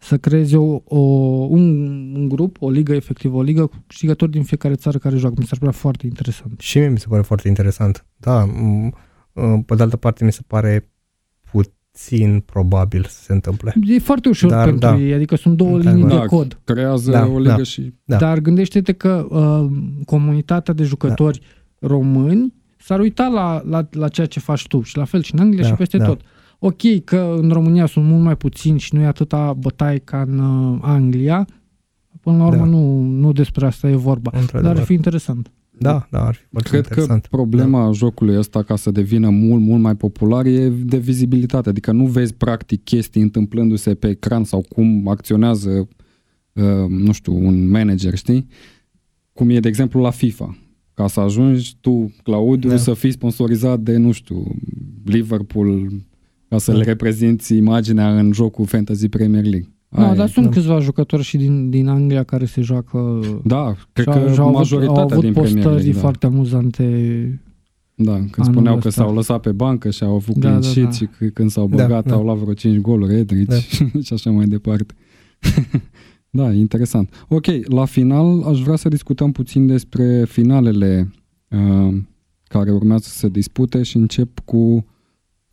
[0.02, 0.98] să creeze o, o,
[1.48, 1.62] un,
[2.14, 5.34] un grup, o ligă, efectiv o ligă, cu câștigători din fiecare țară care joacă.
[5.38, 6.60] Mi s-ar părea foarte interesant.
[6.60, 8.06] Și mie mi se pare foarte interesant.
[8.16, 8.90] Da, m-
[9.32, 10.90] m- pe de altă parte mi se pare
[11.50, 13.74] puțin probabil să se întâmple.
[13.86, 14.96] E foarte ușor Dar, pentru da.
[14.98, 16.20] ei, adică sunt două Da, linii da.
[16.20, 16.60] de cod.
[16.64, 17.62] Creează Da, o ligă da.
[17.62, 17.94] și...
[18.04, 18.16] Da.
[18.16, 19.66] Dar gândește-te că uh,
[20.06, 21.40] comunitatea de jucători
[21.78, 25.40] români s-ar uita la, la, la ceea ce faci tu și la fel și în
[25.40, 26.04] Anglia Da, și peste da.
[26.06, 26.20] tot.
[26.62, 30.38] Ok că în România sunt mult mai puțini și nu e atâta bătaie ca în
[30.38, 31.46] uh, Anglia,
[32.20, 32.64] până la urmă Da.
[32.64, 34.30] nu, nu despre asta e vorba.
[34.32, 34.76] Dar Într-adevăr.
[34.76, 35.50] ar fi interesant.
[35.78, 37.22] Da, da, ar fi foarte Cred interesant.
[37.22, 37.90] că problema da.
[37.92, 41.68] jocului ăsta ca să devină mult, mult mai popular e de vizibilitate.
[41.68, 45.88] Adică nu vezi practic chestii întâmplându-se pe ecran sau cum acționează,
[46.52, 48.46] uh, nu știu, un manager, știi?
[49.32, 50.56] Cum e, de exemplu, la FIFA.
[50.94, 52.74] Ca să ajungi tu, Claudiu, da.
[52.74, 52.80] Da.
[52.80, 54.44] să fii sponsorizat de, nu știu,
[55.04, 55.88] Liverpool,
[56.50, 56.76] ca să Da.
[56.78, 59.68] le reprezinți imaginea în jocul Fantasy Premier League.
[59.88, 60.30] Da, Aia dar e.
[60.30, 60.50] sunt da.
[60.50, 64.38] câțiva jucători și din, din Anglia care se joacă Da, cred și au- că și
[64.38, 65.98] au avut, majoritatea au avut din Premier postări League, da.
[66.00, 66.84] foarte amuzante.
[67.94, 69.02] Da, când Anul spuneau că ăsta.
[69.02, 70.90] s-au lăsat pe bancă și au avut Da, clean da, sheet da.
[70.92, 72.14] și că când s-au Da, băgat da.
[72.14, 73.50] au luat vreo 5 goluri, Edric
[74.06, 74.94] și așa mai departe.
[76.30, 77.26] da, interesant.
[77.28, 81.10] Ok, la final aș vrea să discutăm puțin despre finalele
[81.48, 81.96] uh,
[82.44, 84.84] care urmează să se dispute și încep cu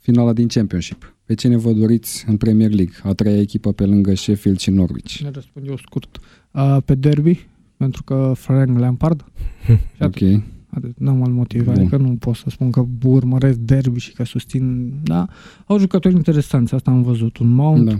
[0.07, 1.15] finala din Championship.
[1.25, 2.93] Pe cine vă doriți în Premier League?
[3.03, 5.17] A treia echipă pe lângă Sheffield și Norwich.
[5.17, 6.19] Ne răspund eu scurt.
[6.51, 7.47] Uh, pe derby,
[7.77, 9.25] pentru că Frank Lampard.
[9.65, 10.21] Și atât.
[10.21, 11.73] Ok, Atât, n-am alt motiv, Bun.
[11.73, 15.27] adică nu pot să spun că urmăresc derby și că susțin, da,
[15.65, 17.95] au jucători interesanți, asta am văzut, un Mount da.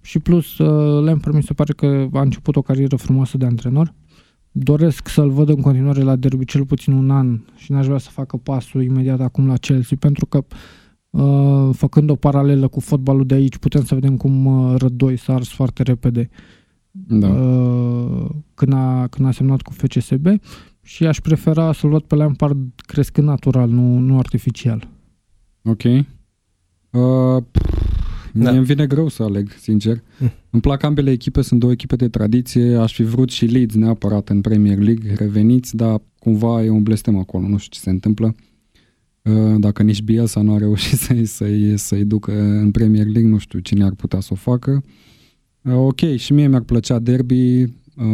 [0.00, 3.94] și plus uh, Lampard mi se pare că a început o carieră frumoasă de antrenor.
[4.50, 8.10] Doresc să-l văd în continuare la derby cel puțin un an și n-aș vrea să
[8.10, 10.56] facă pasul imediat acum la Chelsea, pentru că uh,
[11.72, 15.48] făcând o paralelă cu fotbalul de aici, putem să vedem cum uh, Rădoi s-a ars
[15.48, 16.28] foarte repede
[16.90, 17.28] da.
[17.28, 20.26] uh, când, a, când a semnat cu FCSB
[20.82, 24.88] și aș prefera să-l văd pe Lampard crescând natural, nu, nu artificial.
[25.64, 25.82] Ok.
[25.82, 27.42] Uh,
[28.32, 28.50] mie Da.
[28.50, 30.02] îmi vine greu să aleg, sincer.
[30.18, 30.30] Mm.
[30.50, 32.76] Îmi plac ambele echipe, sunt două echipe de tradiție.
[32.76, 37.18] Aș fi vrut și Leeds neapărat în Premier League, reveniți, dar cumva e un blestem
[37.18, 38.34] acolo, nu știu ce se întâmplă.
[39.26, 43.38] Uh, dacă nici Bielsa nu a reușit să-i, să-i, să-i ducă în Premier League, nu
[43.38, 44.84] știu cine ar putea să o facă.
[45.62, 47.68] Uh, ok, și mie mi-ar plăcea derby, uh,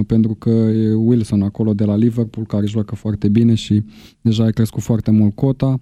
[0.06, 3.82] pentru că e Wilson acolo de la Liverpool, care joacă foarte bine și
[4.20, 5.78] deja a crescut foarte mult cota.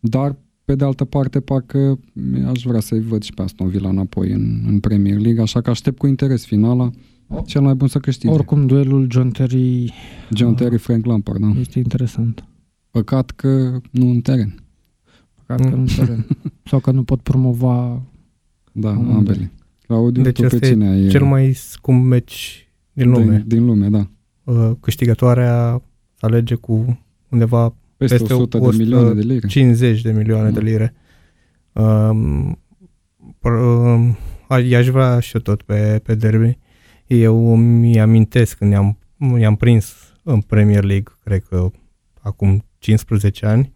[0.00, 1.98] Dar pe de altă parte, parcă
[2.46, 5.70] aș vrea să-i văd și pe Aston Villa înapoi în, în Premier League, așa că
[5.70, 6.90] aștept cu interes finala.
[7.46, 8.32] Cel mai bun să câștige.
[8.32, 9.92] Oricum, duelul John Terry
[10.34, 11.52] John Terry, Frank Lampard, da.
[11.60, 12.44] este interesant.
[12.90, 14.54] Păcat că nu în teren.
[15.34, 16.26] Păcat că nu teren.
[16.64, 18.02] Sau că nu pot promova
[18.72, 19.14] Da, Amândoi.
[19.14, 19.50] ambele.
[19.86, 21.08] Claudiu, Deci tu pe ăsta e cine ai?
[21.08, 23.36] Cel mai scump meci din lume.
[23.36, 24.06] Din, din lume, da.
[24.44, 25.82] Uh, Câștigătoarea
[26.14, 29.46] se alege cu undeva Peste, Peste 100 de 100 milioane de lire.
[29.46, 30.64] 50 de milioane de Da.
[30.64, 30.94] lire.
[31.72, 32.58] Um,
[33.38, 34.16] pr- um,
[34.48, 36.58] a- i-aș vrea și eu tot pe, pe derby.
[37.06, 38.98] Eu mi amintesc când i-am,
[39.38, 41.70] i-am prins în Premier League, cred că
[42.20, 43.72] acum 15 ani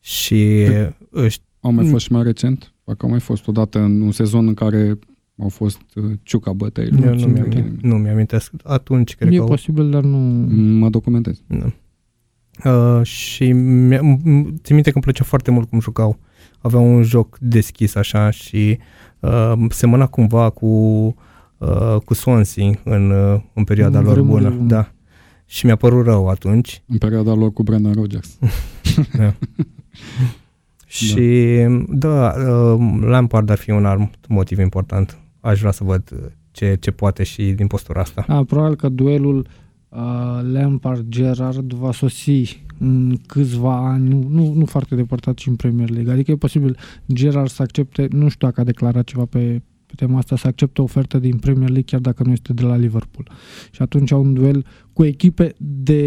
[0.00, 0.66] și
[1.10, 1.90] își, Au mai Mm.
[1.90, 2.72] fost și mai recent?
[2.84, 4.98] Parcă au mai fost odată în un sezon în care
[5.38, 6.88] au fost uh, ciuca bătăi.
[7.02, 7.76] eu nu, țin mi-am, minte.
[7.82, 8.52] nu mi-amintesc.
[8.64, 9.40] Atunci cred e că...
[9.42, 10.16] au- posibil, dar nu...
[10.78, 11.42] Mă documentez.
[11.46, 11.66] Da.
[12.70, 16.18] Uh, și mi-a- m- m- țin minte că îmi plăcea foarte mult cum jucau.
[16.58, 18.78] Aveau un joc deschis așa și
[19.20, 20.66] uh, semăna cumva cu,
[21.58, 24.56] uh, cu Swansea în, uh, în perioada În lor vremurile bună.
[24.56, 24.68] bune.
[24.68, 24.92] Da.
[25.50, 26.82] Și mi-a părut rău atunci.
[26.86, 28.38] În perioada lor cu Brendan Rodgers.
[30.86, 35.18] Și da, uh, Lampard ar fi un alt motiv important.
[35.40, 36.18] Aș vrea să văd uh,
[36.50, 38.24] ce, ce poate și din postura asta.
[38.28, 39.46] Da, probabil că duelul
[39.88, 45.90] uh, Lampard-Gerard va sosi în câțiva ani, nu, nu, nu foarte depărtat și în Premier
[45.90, 46.12] League.
[46.12, 46.76] Adică e posibil
[47.12, 50.80] Gerard să accepte, nu știu dacă a declarat ceva pe, pe tema asta, să accepte
[50.80, 53.30] o ofertă din Premier League chiar dacă nu este de la Liverpool.
[53.70, 56.02] Și atunci au un duel cu echipe de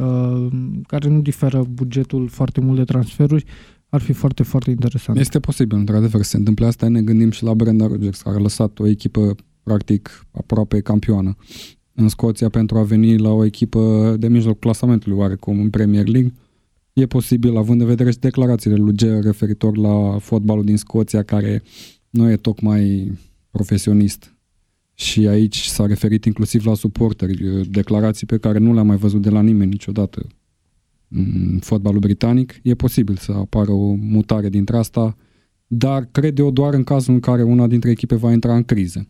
[0.00, 0.46] uh,
[0.86, 3.44] care nu diferă bugetul foarte mult de transferuri,
[3.88, 5.18] ar fi foarte, foarte interesant.
[5.18, 6.88] Este posibil, într-adevăr, să se întâmple asta.
[6.88, 11.36] Ne gândim și la Brendan Rodgers, care a lăsat o echipă, practic, aproape campioană
[11.94, 16.32] în Scoția pentru a veni la o echipă de mijloc clasamentului, oarecum, în Premier League.
[16.92, 21.62] E posibil, având în vedere și declarațiile lui Ger referitor la fotbalul din Scoția, care
[22.10, 23.12] nu e tocmai
[23.50, 24.34] profesionist.
[24.94, 29.30] Și aici s-a referit inclusiv la suporteri, declarații pe care nu le-am mai văzut de
[29.30, 30.26] la nimeni niciodată
[31.08, 32.60] în fotbalul britanic.
[32.62, 35.16] E posibil să apară o mutare dintre asta,
[35.66, 39.06] dar cred eu doar în cazul în care una dintre echipe va intra în criză,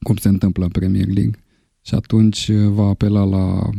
[0.00, 1.38] cum se întâmplă în Premier League.
[1.80, 3.70] Și atunci va apela la,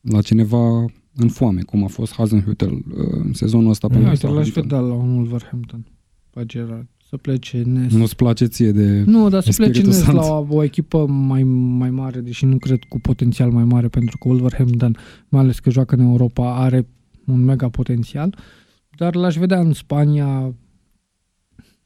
[0.00, 3.88] la cineva în foame, cum a fost Hasenhüttel uh, în sezonul ăsta.
[3.90, 5.86] Nu, uite, l-aș vedea la un Wolverhampton,
[6.30, 7.92] pe Gerard, să plece Nes.
[7.92, 10.16] Nu-ți place ție de Nu, dar să plece Nes Sant.
[10.16, 14.18] la o, o echipă mai, mai mare, deși nu cred cu potențial mai mare, pentru
[14.18, 14.96] că Wolverhampton,
[15.28, 16.86] mai ales că joacă în Europa, are
[17.26, 18.38] un mega potențial,
[18.96, 20.54] dar l-aș vedea în Spania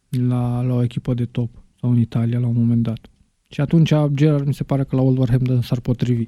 [0.09, 1.51] la, la o echipă de top
[1.81, 3.11] sau în Italia la un moment dat.
[3.49, 6.27] Și atunci Gerard mi se pare că la Wolverhampton s-ar potrivi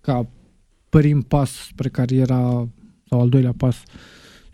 [0.00, 0.28] ca
[0.88, 2.68] prim pas spre cariera
[3.08, 3.82] sau al doilea pas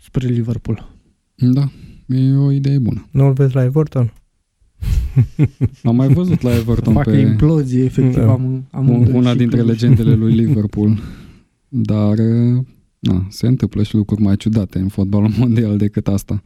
[0.01, 0.93] spre Liverpool.
[1.35, 1.71] Da,
[2.07, 3.07] e o idee bună.
[3.11, 4.13] Nu-l vezi la Everton?
[5.83, 8.13] Am mai văzut la Everton Facă pe implozie, efectiv.
[8.15, 8.31] Da.
[8.31, 9.69] Am, am un- una și dintre club.
[9.69, 10.99] legendele lui Liverpool.
[11.69, 12.17] Dar
[12.99, 16.41] na, se întâmplă și lucruri mai ciudate în fotbalul mondial decât asta.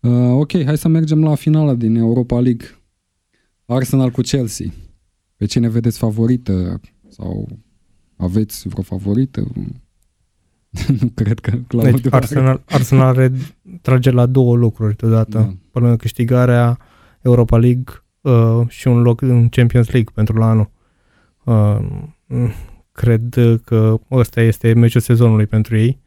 [0.00, 2.66] Uh, ok, hai să mergem la finala din Europa League.
[3.66, 4.66] Arsenal cu Chelsea.
[5.36, 6.80] Pe cine vedeți favorită?
[7.08, 7.48] Sau
[8.16, 9.46] aveți vreo favorită?
[11.00, 12.16] nu cred că Claudiu Deci are.
[12.16, 13.32] Arsenal, Arsenal are,
[13.82, 15.38] trage la două lucruri deodată.
[15.38, 15.54] Da.
[15.72, 16.78] Pe lângă câștigarea
[17.20, 17.84] Europa League
[18.20, 20.70] uh, și un loc în Champions League pentru la anul.
[21.44, 21.78] Uh,
[22.26, 22.52] mm,
[22.92, 26.00] cred că ăsta este meciul sezonului pentru ei.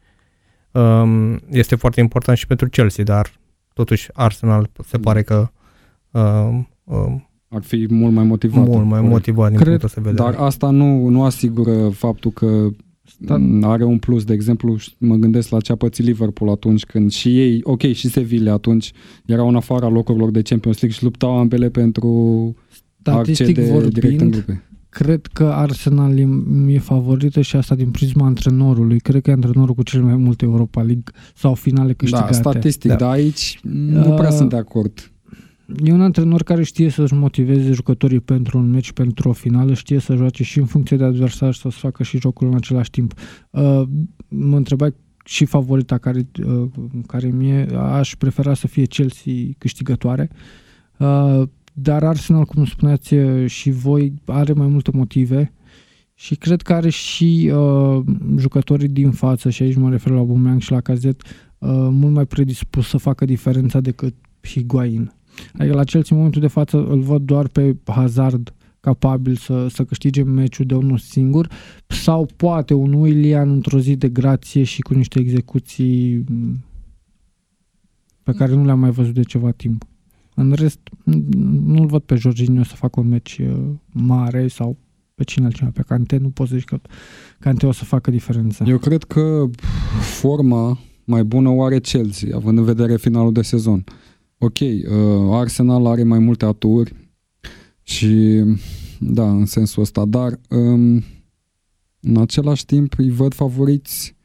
[0.70, 3.30] Um, este foarte important și pentru Chelsea, dar
[3.72, 5.48] totuși Arsenal se pare că
[6.10, 7.14] uh, uh,
[7.48, 8.66] Ar fi mult mai motivat.
[8.66, 10.30] mult mai motivat din Cred- punctul ăsta de vedere.
[10.30, 12.68] Dar asta nu, nu asigură faptul că
[13.18, 13.38] Da.
[13.38, 13.68] da.
[13.70, 14.24] are un plus.
[14.24, 17.82] De exemplu, ș- mă gândesc la ce a pățit Liverpool atunci când și ei, ok,
[17.82, 18.92] și Sevilla atunci
[19.26, 22.08] erau în afara locurilor de Champions League și luptau ambele pentru
[23.02, 24.62] a Statistic accede direct în vorbind, grupe.
[24.88, 26.28] cred că Arsenal e,
[26.68, 28.98] e favorită și asta din prisma antrenorului.
[29.00, 32.32] Cred că e antrenorul cu cel mai multe Europa League sau finale Da, câștigate.
[32.32, 32.96] statistic, Da.
[32.96, 35.12] dar aici nu Uh, prea sunt de acord.
[35.84, 39.98] E un antrenor care știe să-și motiveze jucătorii pentru un meci, pentru o finală, știe
[39.98, 43.14] să joace și în funcție de adversar și să-ți facă și jocul în același timp.
[43.50, 43.82] Uh,
[44.28, 44.94] mă întrebai
[45.24, 46.68] și favorita care, uh,
[47.06, 50.30] care mie, aș prefera să fie Chelsea câștigătoare,
[50.98, 51.42] uh,
[51.72, 55.52] dar Arsenal, cum spuneați uh, și voi, are mai multe motive
[56.14, 58.04] și cred că are și uh,
[58.36, 62.26] jucătorii din față, și aici mă refer la Aubameyang și la Cazet, uh, mult mai
[62.26, 65.12] predispus să facă diferența decât Higuain.
[65.58, 69.84] Adică la Chelsea în momentul de față îl văd doar pe Hazard capabil să, să
[69.84, 71.48] câștige meciul de unul singur
[71.86, 76.64] sau poate un Willian într-o zi de grație și cu niște execuții m,
[78.22, 79.84] pe care nu le-am mai văzut de ceva timp.
[80.34, 81.12] În rest, m,
[81.64, 83.56] nu-l văd pe Jorginho să facă un meci uh,
[83.92, 84.76] mare sau
[85.14, 86.80] pe cine altcineva, pe Cante, nu pot să zic că
[87.38, 88.64] Cante o să facă diferența.
[88.64, 89.50] Eu cred că
[90.00, 93.84] forma mai bună o are Chelsea, având în vedere finalul de sezon.
[94.38, 94.78] Ok, uh,
[95.30, 96.94] Arsenal are mai multe aturi
[97.82, 98.42] și
[98.98, 101.02] da, în sensul ăsta, dar um,
[102.00, 104.16] în același timp îi văd favoriți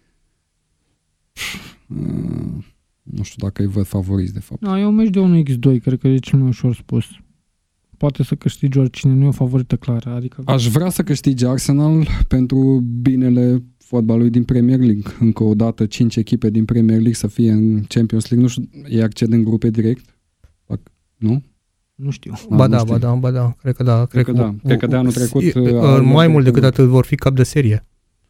[1.87, 2.63] uh,
[3.03, 4.61] nu știu dacă îi văd favoriți de fapt.
[4.61, 7.05] No, e un meci de 1x2, cred că e cel mai ușor spus.
[7.97, 10.09] Poate să câștige oricine, nu e o favorită clară.
[10.09, 15.03] Adică Aș vrea să câștige Arsenal pentru binele fotbalului din Premier League.
[15.19, 18.47] Încă o dată, cinci echipe din Premier League să fie în Champions League.
[18.47, 20.05] Nu știu, ei acced în grupe direct?
[20.63, 21.43] Fac- Nu?
[21.95, 22.33] nu știu.
[22.49, 22.91] Ba nu da, știu.
[22.91, 24.05] ba da, ba da, cred că da.
[24.05, 24.55] Cred, că da.
[24.63, 26.73] Cred că de anul trecut, e- uh, uh, au mai mers mult de decât grup.
[26.73, 27.85] atât vor fi cap de serie.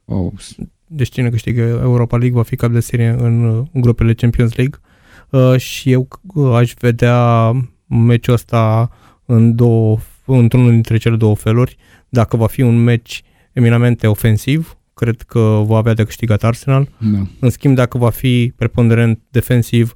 [0.05, 0.31] Oh,
[0.87, 4.79] Deci cine câștigă Europa League va fi cap de serie în uh, grupele Champions League.
[5.29, 7.51] Uh, și eu uh, aș vedea
[7.87, 8.91] meciul ăsta
[9.25, 11.77] în două, într-unul dintre cele două feluri.
[12.09, 16.89] Dacă va fi un meci eminamente ofensiv, cred că va avea de câștigat Arsenal.
[16.97, 17.27] da.
[17.39, 19.93] În schimb, dacă va fi preponderent defensiv,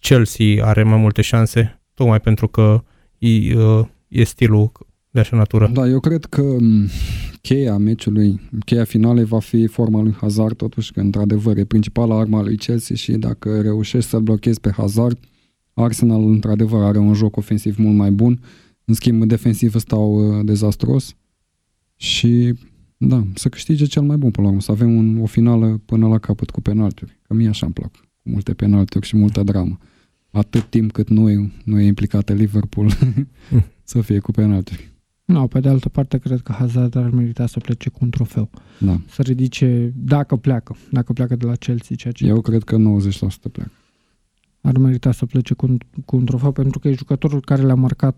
[0.00, 2.82] Chelsea are mai multe șanse, tocmai pentru că
[3.18, 4.72] e, uh, e stilul
[5.10, 5.70] de așa natură.
[5.72, 6.88] Da, eu cred că m,
[7.42, 12.38] cheia meciului, cheia finalei va fi forma lui Hazard, totuși că într-adevăr e principala arma
[12.38, 15.18] a lui Chelsea și dacă reușești să-l blochezi pe Hazard,
[15.74, 18.40] Arsenal într-adevăr are un joc ofensiv mult mai bun,
[18.84, 21.16] în schimb defensiv stau uh, dezastros
[21.96, 22.54] și
[23.08, 26.08] da, să câștige cel mai bun până la urmă, să avem un, o finală până
[26.08, 29.78] la capăt cu penalturi, că mie așa îmi plac, cu multe penalturi și multă dramă.
[30.30, 32.90] Atât timp cât nu e, nu e implicată Liverpool
[33.82, 34.90] să fie cu penalturi.
[35.24, 38.50] Nu, pe de altă parte, cred că Hazard ar merita să plece cu un trofeu.
[38.78, 39.00] Da.
[39.08, 42.80] Să ridice, dacă pleacă, dacă pleacă de la Chelsea, ceea ce Eu cred că 90%
[43.52, 43.70] pleacă.
[44.60, 47.74] ar merita să plece cu un, cu un trofeu, pentru că e jucătorul care le-a
[47.74, 48.16] marcat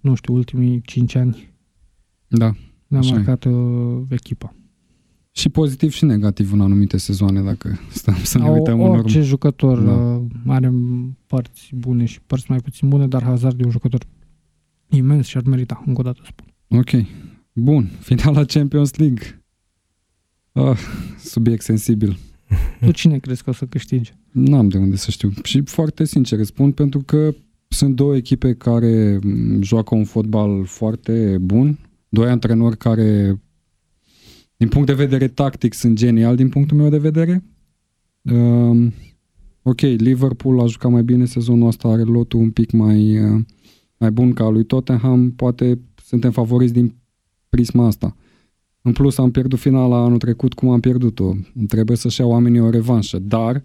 [0.00, 1.52] nu știu, ultimii 5 ani
[2.28, 2.54] Da.
[2.92, 3.16] Ne-a Așa e.
[3.16, 4.54] marcat uh, echipa.
[5.34, 8.98] Și pozitiv și negativ în anumite sezoane, dacă stăm să ne Au- uităm în urmă.
[8.98, 9.92] Orice jucător Da.
[9.92, 10.72] uh, are
[11.26, 14.04] părți bune și părți mai puțin bune, dar Hazard e un jucător
[14.88, 16.46] imens și ar merita, încă o dată spun.
[16.78, 17.06] Ok.
[17.52, 17.90] Bun.
[18.00, 19.42] Finala Champions League.
[20.52, 20.78] Ah,
[21.18, 22.18] subiect sensibil.
[22.80, 24.12] Tu cine crezi că o să câștige?
[24.30, 25.32] N-am de unde să știu.
[25.42, 27.34] Și foarte sincer îți spun pentru că
[27.68, 31.78] sunt două echipe care m, joacă un fotbal foarte bun,
[32.14, 33.40] doi antrenori care
[34.56, 37.44] din punct de vedere tactic sunt genial din punctul meu de vedere.
[38.22, 38.92] Um,
[39.62, 43.44] ok, Liverpool a jucat mai bine sezonul ăsta, are lotul un pic mai, uh,
[43.96, 46.94] mai bun ca al lui Tottenham, poate suntem favoriți din
[47.48, 48.16] prisma asta.
[48.82, 51.32] În plus am pierdut finala anul trecut cum am pierdut-o.
[51.68, 53.64] Trebuie să-și ia oamenii o revanșă, dar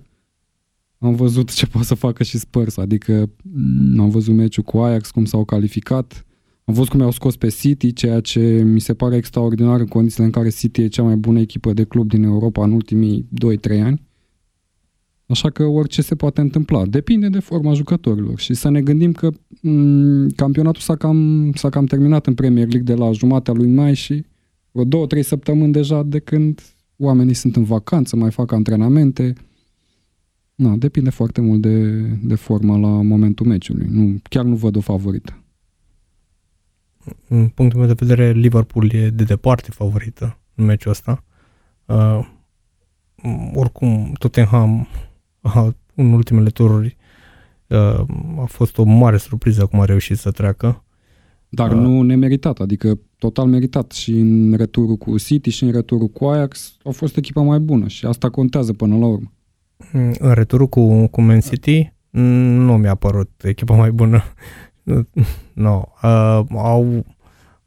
[0.97, 5.11] am văzut ce poate să facă și Spurs, adică m, am văzut meciul cu Ajax,
[5.11, 6.26] cum s-au calificat,
[6.67, 10.25] am văzut cum i-au scos pe City, ceea ce mi se pare extraordinar în condițiile
[10.25, 13.27] în care City e cea mai bună echipă de club din Europa în ultimii
[13.77, 14.05] 2-3 ani.
[15.27, 16.85] Așa că orice se poate întâmpla.
[16.85, 19.29] Depinde de forma jucătorilor și să ne gândim că
[19.61, 23.95] m, campionatul s-a cam, s-a cam terminat în Premier League de la jumatea lui mai
[23.95, 24.25] și
[24.71, 26.61] vreo două, trei săptămâni deja de când
[26.97, 29.33] oamenii sunt în vacanță, mai fac antrenamente.
[30.55, 31.91] Na, depinde foarte mult de,
[32.23, 33.87] de forma la momentul meciului.
[33.89, 35.41] Nu, chiar nu văd o favorită.
[37.27, 41.23] În punctul meu de vedere, Liverpool e de departe favorită în meciul ăsta.
[41.85, 42.19] Uh,
[43.53, 44.87] oricum, Tottenham
[45.41, 46.97] a, în ultimele tururi
[47.67, 48.05] uh,
[48.39, 50.81] a fost o mare surpriză cum a reușit să treacă.
[51.49, 51.77] Dar Ah.
[51.77, 53.91] nu nemeritat, adică total meritat.
[53.91, 57.87] Și în returul cu City și în returul cu Ajax au fost echipa mai bună
[57.87, 59.31] și asta contează până la urmă.
[59.93, 62.21] Mm, În returul cu, cu Man City mm,
[62.65, 64.23] nu mi-a părut echipa mai bună.
[65.53, 65.81] no.
[66.03, 67.05] Uh, au,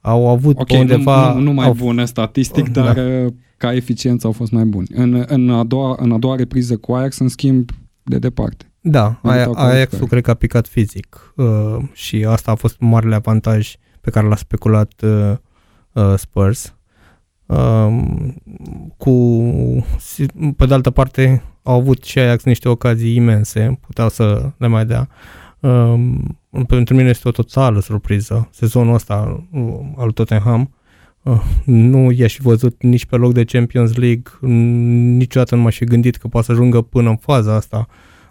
[0.00, 1.32] au avut Ok, pe undeva...
[1.32, 2.82] nu, nu, nu mai au, bună statistic, Da.
[2.82, 4.86] dar uh, ca eficiență au fost mai buni.
[4.94, 7.70] În, în, a doua, în a doua repriză cu Ajax, în schimb,
[8.02, 8.64] de departe.
[8.80, 9.76] Da, Meritau Aia- calificare.
[9.76, 14.26] Ajax-ul cred că a picat fizic uh, și asta a fost marele avantaj pe care
[14.26, 15.32] l-a speculat uh,
[15.92, 16.74] uh, Spurs.
[17.46, 17.88] Uh,
[18.96, 19.42] cu,
[20.56, 24.86] pe de altă parte, au avut și Ajax niște ocazii imense, puteau să le mai
[24.86, 25.08] dea.
[25.60, 26.00] Uh,
[26.66, 28.48] pentru mine este o totală surpriză.
[28.52, 29.62] Sezonul ăsta uh,
[29.96, 30.74] al Tottenham
[31.22, 34.50] uh, nu i-aș fi văzut nici pe loc de Champions League,
[35.16, 37.86] niciodată nu m-aș fi gândit că poate să ajungă până în faza asta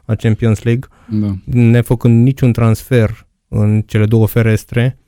[0.05, 1.35] a Champions League, Da.
[1.45, 4.99] nefăcând niciun transfer în cele două ferestre.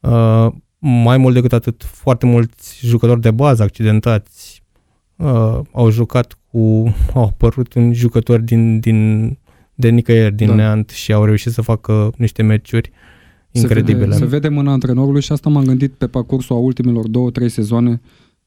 [0.00, 0.46] Uh,
[0.78, 4.62] mai mult decât atât, foarte mulți jucători de bază accidentați
[5.16, 6.58] uh, au jucat cu,
[7.14, 9.38] au apărut în jucători din, din,
[9.80, 10.54] de nicăieri, din Da.
[10.54, 10.62] da.
[10.62, 12.90] neant și au reușit să facă niște meciuri
[13.50, 14.04] incredibile.
[14.04, 17.30] Se vede, se vede mâna antrenorului și asta m-am gândit pe parcursul a ultimelor două,
[17.30, 18.00] trei sezoane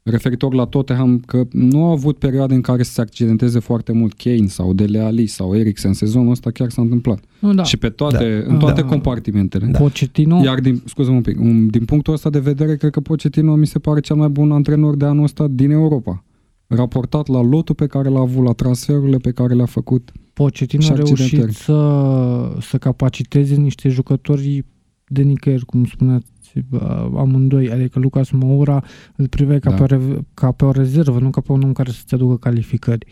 [0.03, 4.13] referitor la Tottenham că nu au avut perioade în care să se accidenteze foarte mult
[4.13, 5.93] Kane sau Dele Alli sau Eriksen.
[5.93, 7.19] Sezonul ăsta chiar s-a întâmplat.
[7.39, 7.63] Nu, da.
[7.63, 8.53] Și pe toate, Da.
[8.53, 8.87] în toate Da.
[8.87, 9.65] compartimentele.
[9.65, 9.79] Da.
[9.79, 13.55] Pochettino, Iar din, scuză un pic, un, din punctul ăsta de vedere, cred că Pochettino
[13.55, 16.23] mi se pare cel mai bun antrenor de anul ăsta din Europa.
[16.67, 20.11] Raportat la lotul pe care l-a avut, la transferurile pe care le-a făcut.
[20.33, 21.55] Pochettino și a reușit accidentări.
[21.55, 24.65] să, să capaciteze niște jucători
[25.07, 26.31] de nicăieri, cum spuneați
[26.71, 26.79] uh,
[27.17, 28.83] amândoi, adică Lucas Moura
[29.15, 29.75] îl priveai ca, Da.
[29.75, 32.37] pe o, re- ca pe o rezervă, nu ca pe un om care să-ți aducă
[32.37, 33.05] calificări.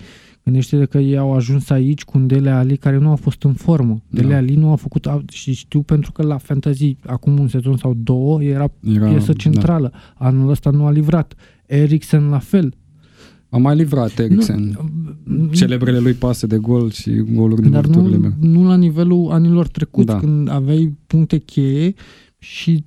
[0.44, 3.54] Gândește-te că ei au ajuns aici cu un Dele Ali care nu a fost în
[3.54, 4.02] formă.
[4.10, 4.36] Dele Da.
[4.36, 7.94] Ali nu a făcut, a- și știu pentru că la Fantasy, acum un sezon sau
[7.94, 9.92] două, era Era, piesă centrală.
[10.16, 11.34] Anul ăsta nu a livrat.
[11.66, 12.74] Eriksen la fel.
[13.52, 13.58] Da.
[13.58, 14.78] A mai livrat Eriksen.
[15.24, 18.36] Nu, Celebrele lui pase de gol și goluri din dar loturile nu, mele.
[18.40, 20.14] nu la nivelul anilor trecuți, Da.
[20.14, 20.20] da.
[20.20, 21.94] când aveai puncte cheie
[22.38, 22.84] și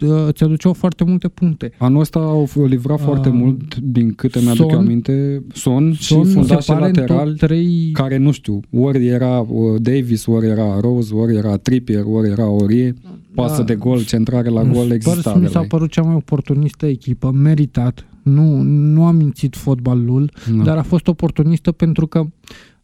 [0.00, 1.72] uh, îți aduceau foarte multe puncte.
[1.78, 3.04] Anul ăsta au f- livrat Ah.
[3.04, 6.86] foarte mult, din câte mi-aduc eu Son- aminte, Son, Son, și mi se fundașe pare,
[6.88, 11.36] în laterali, top 3 care nu știu, ori era uh, Davis, ori era Rose, ori
[11.36, 12.94] era Trippier, ori era Orie,
[13.34, 15.68] pasă de gol, centrare la gol, exista Spurs mi de s-a la ei.
[15.68, 18.06] părut cea mai oportunistă echipă, meritat.
[18.30, 20.62] Nu, nu a mințit fotbalul, Da.
[20.62, 22.18] dar a fost oportunistă pentru că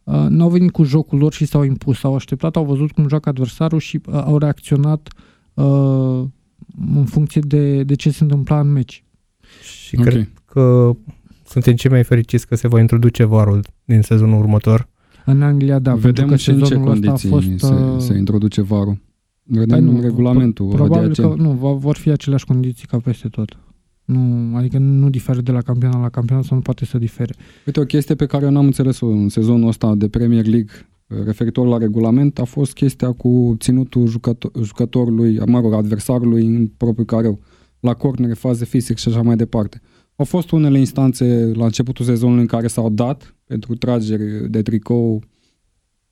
[0.05, 2.03] uh, n-au venit cu jocul lor și s-au impus.
[2.05, 5.09] Au așteptat, au văzut cum joacă adversarul și uh, au reacționat
[5.55, 6.23] uh,
[6.95, 9.05] în funcție de, de ce se întâmpla în meci.
[9.63, 10.05] Și Ok.
[10.05, 10.91] cred că
[11.47, 14.89] suntem cei mai fericiți că se va introduce varul din sezonul următor.
[15.25, 17.65] În Anglia, da, pentru Vedem că și în ce sezonul ăsta a condiții fost...
[17.67, 18.99] se, uh, se introduce varul.
[19.51, 20.69] Păi Vedem nu, regulamentul.
[20.69, 21.27] Probabil ADAC.
[21.37, 23.57] că nu, va- vor fi aceleași condiții ca peste tot.
[24.13, 27.35] Nu, adică nu diferă de la campionat la campionat sau nu poate să difere.
[27.67, 30.73] Uite, o chestie pe care eu n-am înțeles-o în sezonul ăsta de Premier League,
[31.25, 37.07] referitor la regulament a fost chestia cu ținutul jucător, jucătorului, mă rog, adversarului în propriul
[37.07, 37.41] careu,
[37.81, 39.81] la cornere, faze fizic și așa mai departe.
[40.17, 45.23] Au fost unele instanțe la începutul sezonului în care s-au dat pentru trageri de tricou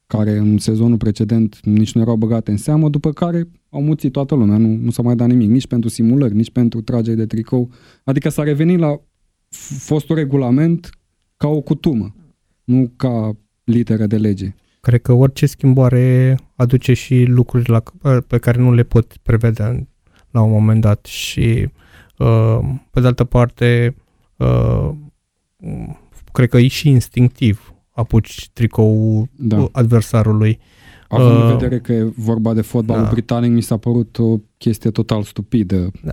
[0.06, 4.34] care în sezonul precedent nici nu erau băgate în seamă, după care au muțit toată
[4.34, 7.70] lumea, nu, nu s-a mai dat nimic, nici pentru simulări, nici pentru trageri de tricou.
[8.04, 9.00] Adică s-a revenit la
[9.78, 10.90] fostul regulament
[11.36, 12.14] ca o cutumă,
[12.64, 14.54] nu ca literă de lege.
[14.80, 17.82] Cred că orice schimbare aduce și lucruri la,
[18.26, 19.86] pe care nu le pot prevedea
[20.30, 21.68] la un moment dat și
[22.18, 22.58] uh,
[22.90, 23.96] pe de altă parte
[24.36, 24.90] uh,
[26.32, 29.68] cred că e și instinctiv apuci tricoul da.
[29.72, 30.58] adversarului.
[31.10, 33.10] Având uh, în vedere că e vorba de fotbalul da.
[33.10, 35.90] britanic, mi s-a părut o chestie total stupidă.
[36.04, 36.12] Da.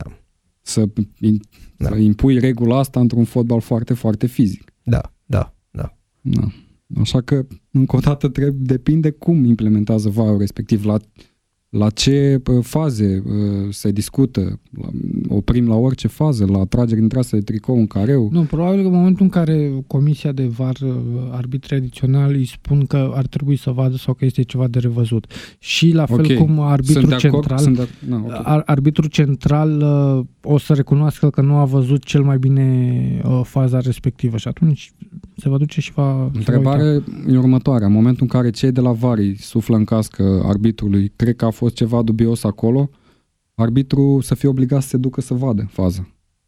[0.61, 0.85] Să,
[1.19, 1.39] in,
[1.77, 1.87] da.
[1.87, 4.71] să impui regula asta într-un fotbal foarte, foarte fizic.
[4.83, 5.97] Da, da, da.
[6.21, 6.47] da.
[6.99, 10.97] Așa că, încă o dată, trebuie, depinde cum implementează var respectiv la
[11.69, 13.23] la ce faze
[13.69, 14.59] se discută,
[15.27, 18.29] oprim la orice fază, la trageri în trasă de tricou în careu?
[18.31, 20.95] Nu, probabil că în momentul în care comisia de VAR, uh,
[21.31, 25.31] arbitri adiționali, îi spun că ar trebui să vadă sau că este ceva de revăzut.
[25.59, 26.35] Și la fel okay.
[26.35, 27.87] cum arbitru central, Sunt de...
[28.07, 28.61] no, okay.
[28.65, 33.79] arbitru central uh, o să recunoască că nu a văzut cel mai bine uh, faza
[33.79, 34.91] respectivă și atunci
[35.35, 36.29] se va duce și va...
[36.33, 37.87] Întrebare e următoarea.
[37.87, 41.49] În momentul în care cei de la VAR suflă în cască arbitrului, cred că a
[41.49, 42.89] fost ceva dubios acolo,
[43.55, 46.07] arbitru să fie obligat să se ducă să vadă faza.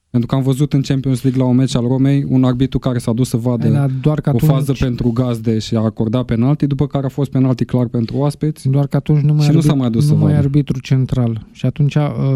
[0.10, 2.98] Pentru că am văzut în Champions League la un meci al Romei un arbitru care
[2.98, 4.52] s-a dus să vadă da, doar că atunci...
[4.52, 8.18] o fază pentru gazde și a acordat penalti, după care a fost penalti clar pentru
[8.18, 8.70] oaspeți.
[8.70, 9.64] Doar că atunci nu mai, și arbit...
[9.64, 10.44] nu s-a mai dus nu să mai vadă.
[10.44, 11.48] arbitru central.
[11.52, 12.36] Și atunci uh,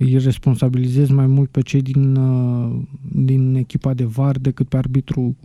[0.00, 2.80] îi responsabilizez mai mult pe cei din, uh,
[3.12, 5.36] din echipa de VAR decât pe arbitru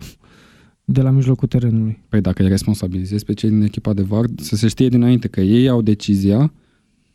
[0.85, 2.03] de la mijlocul terenului.
[2.09, 5.41] Păi dacă îi responsabilizezi pe cei din echipa de VAR, să se știe dinainte că
[5.41, 6.53] ei au decizia,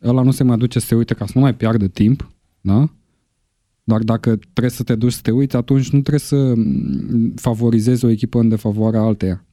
[0.02, 2.30] ăla nu se mai duce să se uite ca să nu mai piardă timp,
[2.60, 2.90] da?
[3.84, 6.54] Dar dacă trebuie să te duci să te uiți, atunci nu trebuie să
[7.34, 9.44] favorizezi o echipă în defavoarea alteia.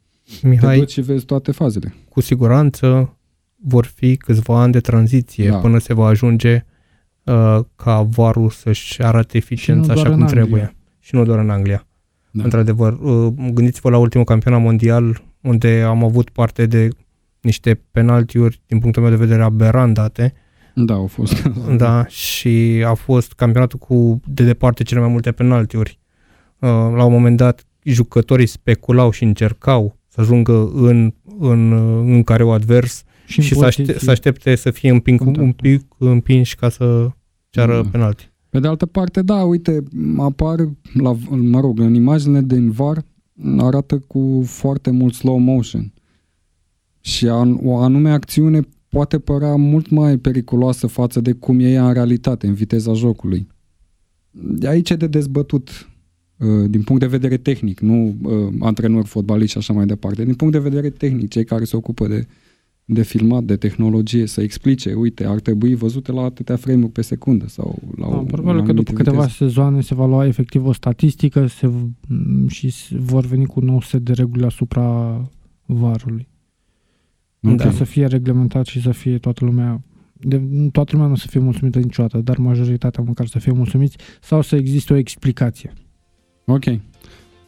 [0.41, 1.93] Mihai, te duci și vezi toate fazele.
[2.09, 3.17] Cu siguranță
[3.55, 5.57] vor fi câțiva ani de tranziție da.
[5.57, 6.65] până se va ajunge
[7.27, 10.27] uh, ca varul să-și arate eficiența așa cum Anglia.
[10.27, 10.75] trebuie.
[10.99, 11.87] Și nu doar în Anglia.
[12.31, 12.43] Da.
[12.43, 16.89] Într-adevăr, uh, gândiți-vă la ultimul campionat mondial unde am avut parte de
[17.41, 20.33] niște penaltiuri, din punctul meu de vedere, aberandate.
[20.73, 21.49] Da, au fost.
[21.77, 25.99] Da, și a fost campionatul cu de departe cele mai multe penaltiuri.
[26.59, 31.71] Uh, la un moment dat, jucătorii speculau și încercau să ajungă în, în,
[32.11, 36.55] în careu advers și, și să, aștept, să aștepte să fie împing, un pic împinși
[36.55, 37.09] ca să
[37.49, 37.89] ceară da.
[37.89, 38.31] penalti.
[38.49, 39.83] Pe de altă parte, da, uite,
[40.17, 43.05] apar, la, mă rog, în imaginele din VAR
[43.57, 45.93] arată cu foarte mult slow motion.
[47.01, 48.59] Și an, o anume acțiune
[48.89, 53.47] poate părea mult mai periculoasă față de cum e ea în realitate, în viteza jocului.
[54.31, 55.89] De aici e de dezbătut
[56.37, 60.23] uh, din punct de vedere tehnic, nu uh, antrenori, fotbaliști și așa mai departe.
[60.23, 62.27] Din punct de vedere tehnic, cei care se ocupă de
[62.89, 67.47] de filmat, de tehnologie, să explice, uite, ar trebui văzute la atâtea frame-uri pe secundă
[67.47, 69.35] sau la da, o, Probabil că după câteva viteză.
[69.35, 71.71] sezoane se va lua efectiv o statistică se,
[72.47, 75.21] și vor veni cu un nou set de reguli asupra
[75.65, 76.27] varului.
[77.41, 77.57] Okay.
[77.57, 79.81] Ca să fie reglementat și să fie toată lumea
[80.19, 83.97] de, toată lumea nu o să fie mulțumită niciodată, dar majoritatea măcar să fie mulțumiți
[84.21, 85.73] sau să existe o explicație.
[86.45, 86.63] Ok.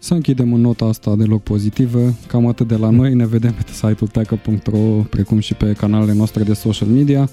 [0.02, 2.14] Să închidem în nota asta deloc pozitivă.
[2.28, 3.14] Cam atât de la noi.
[3.14, 4.78] Ne vedem pe site-ul tecă.ro
[5.10, 7.30] precum și pe canalele noastre de social media.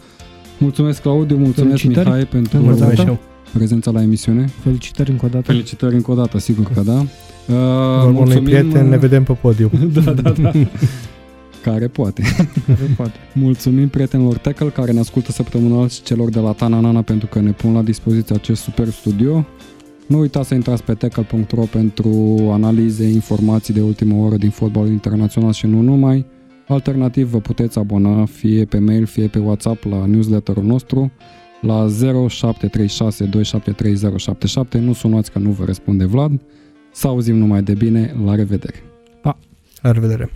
[0.59, 2.09] Mulțumesc, Claudiu, mulțumesc, Felicitări.
[2.09, 3.03] Mihai, pentru mulțumesc
[3.53, 4.47] prezența la emisiune.
[4.63, 5.45] Felicitări încă o dată.
[5.45, 6.99] Felicitări încă o dată, sigur că da.
[7.01, 7.07] Uh,
[8.13, 9.71] mulțumim, prieten, ne vedem pe podium.
[10.05, 10.51] da, da, da.
[11.71, 12.23] care poate.
[12.67, 13.19] Care poate.
[13.33, 17.51] Mulțumim prietenilor Tackle care ne ascultă săptămânal și celor de la Tananana pentru că ne
[17.51, 19.45] pun la dispoziție acest super studio.
[20.07, 25.53] Nu uitați să intrați pe tackle.ro pentru analize, informații de ultimă oră din fotbalul internațional
[25.53, 26.27] și nu numai.
[26.69, 31.13] Alternativ vă puteți abona fie pe mail, fie pe WhatsApp la newsletterul nostru
[31.61, 31.87] la
[32.29, 34.79] 0736 273077.
[34.79, 36.41] Nu sunați că nu vă răspunde Vlad.
[36.93, 38.15] Să auzim numai de bine.
[38.25, 38.83] La revedere!
[39.23, 39.39] Pa!
[39.83, 40.31] La revedere!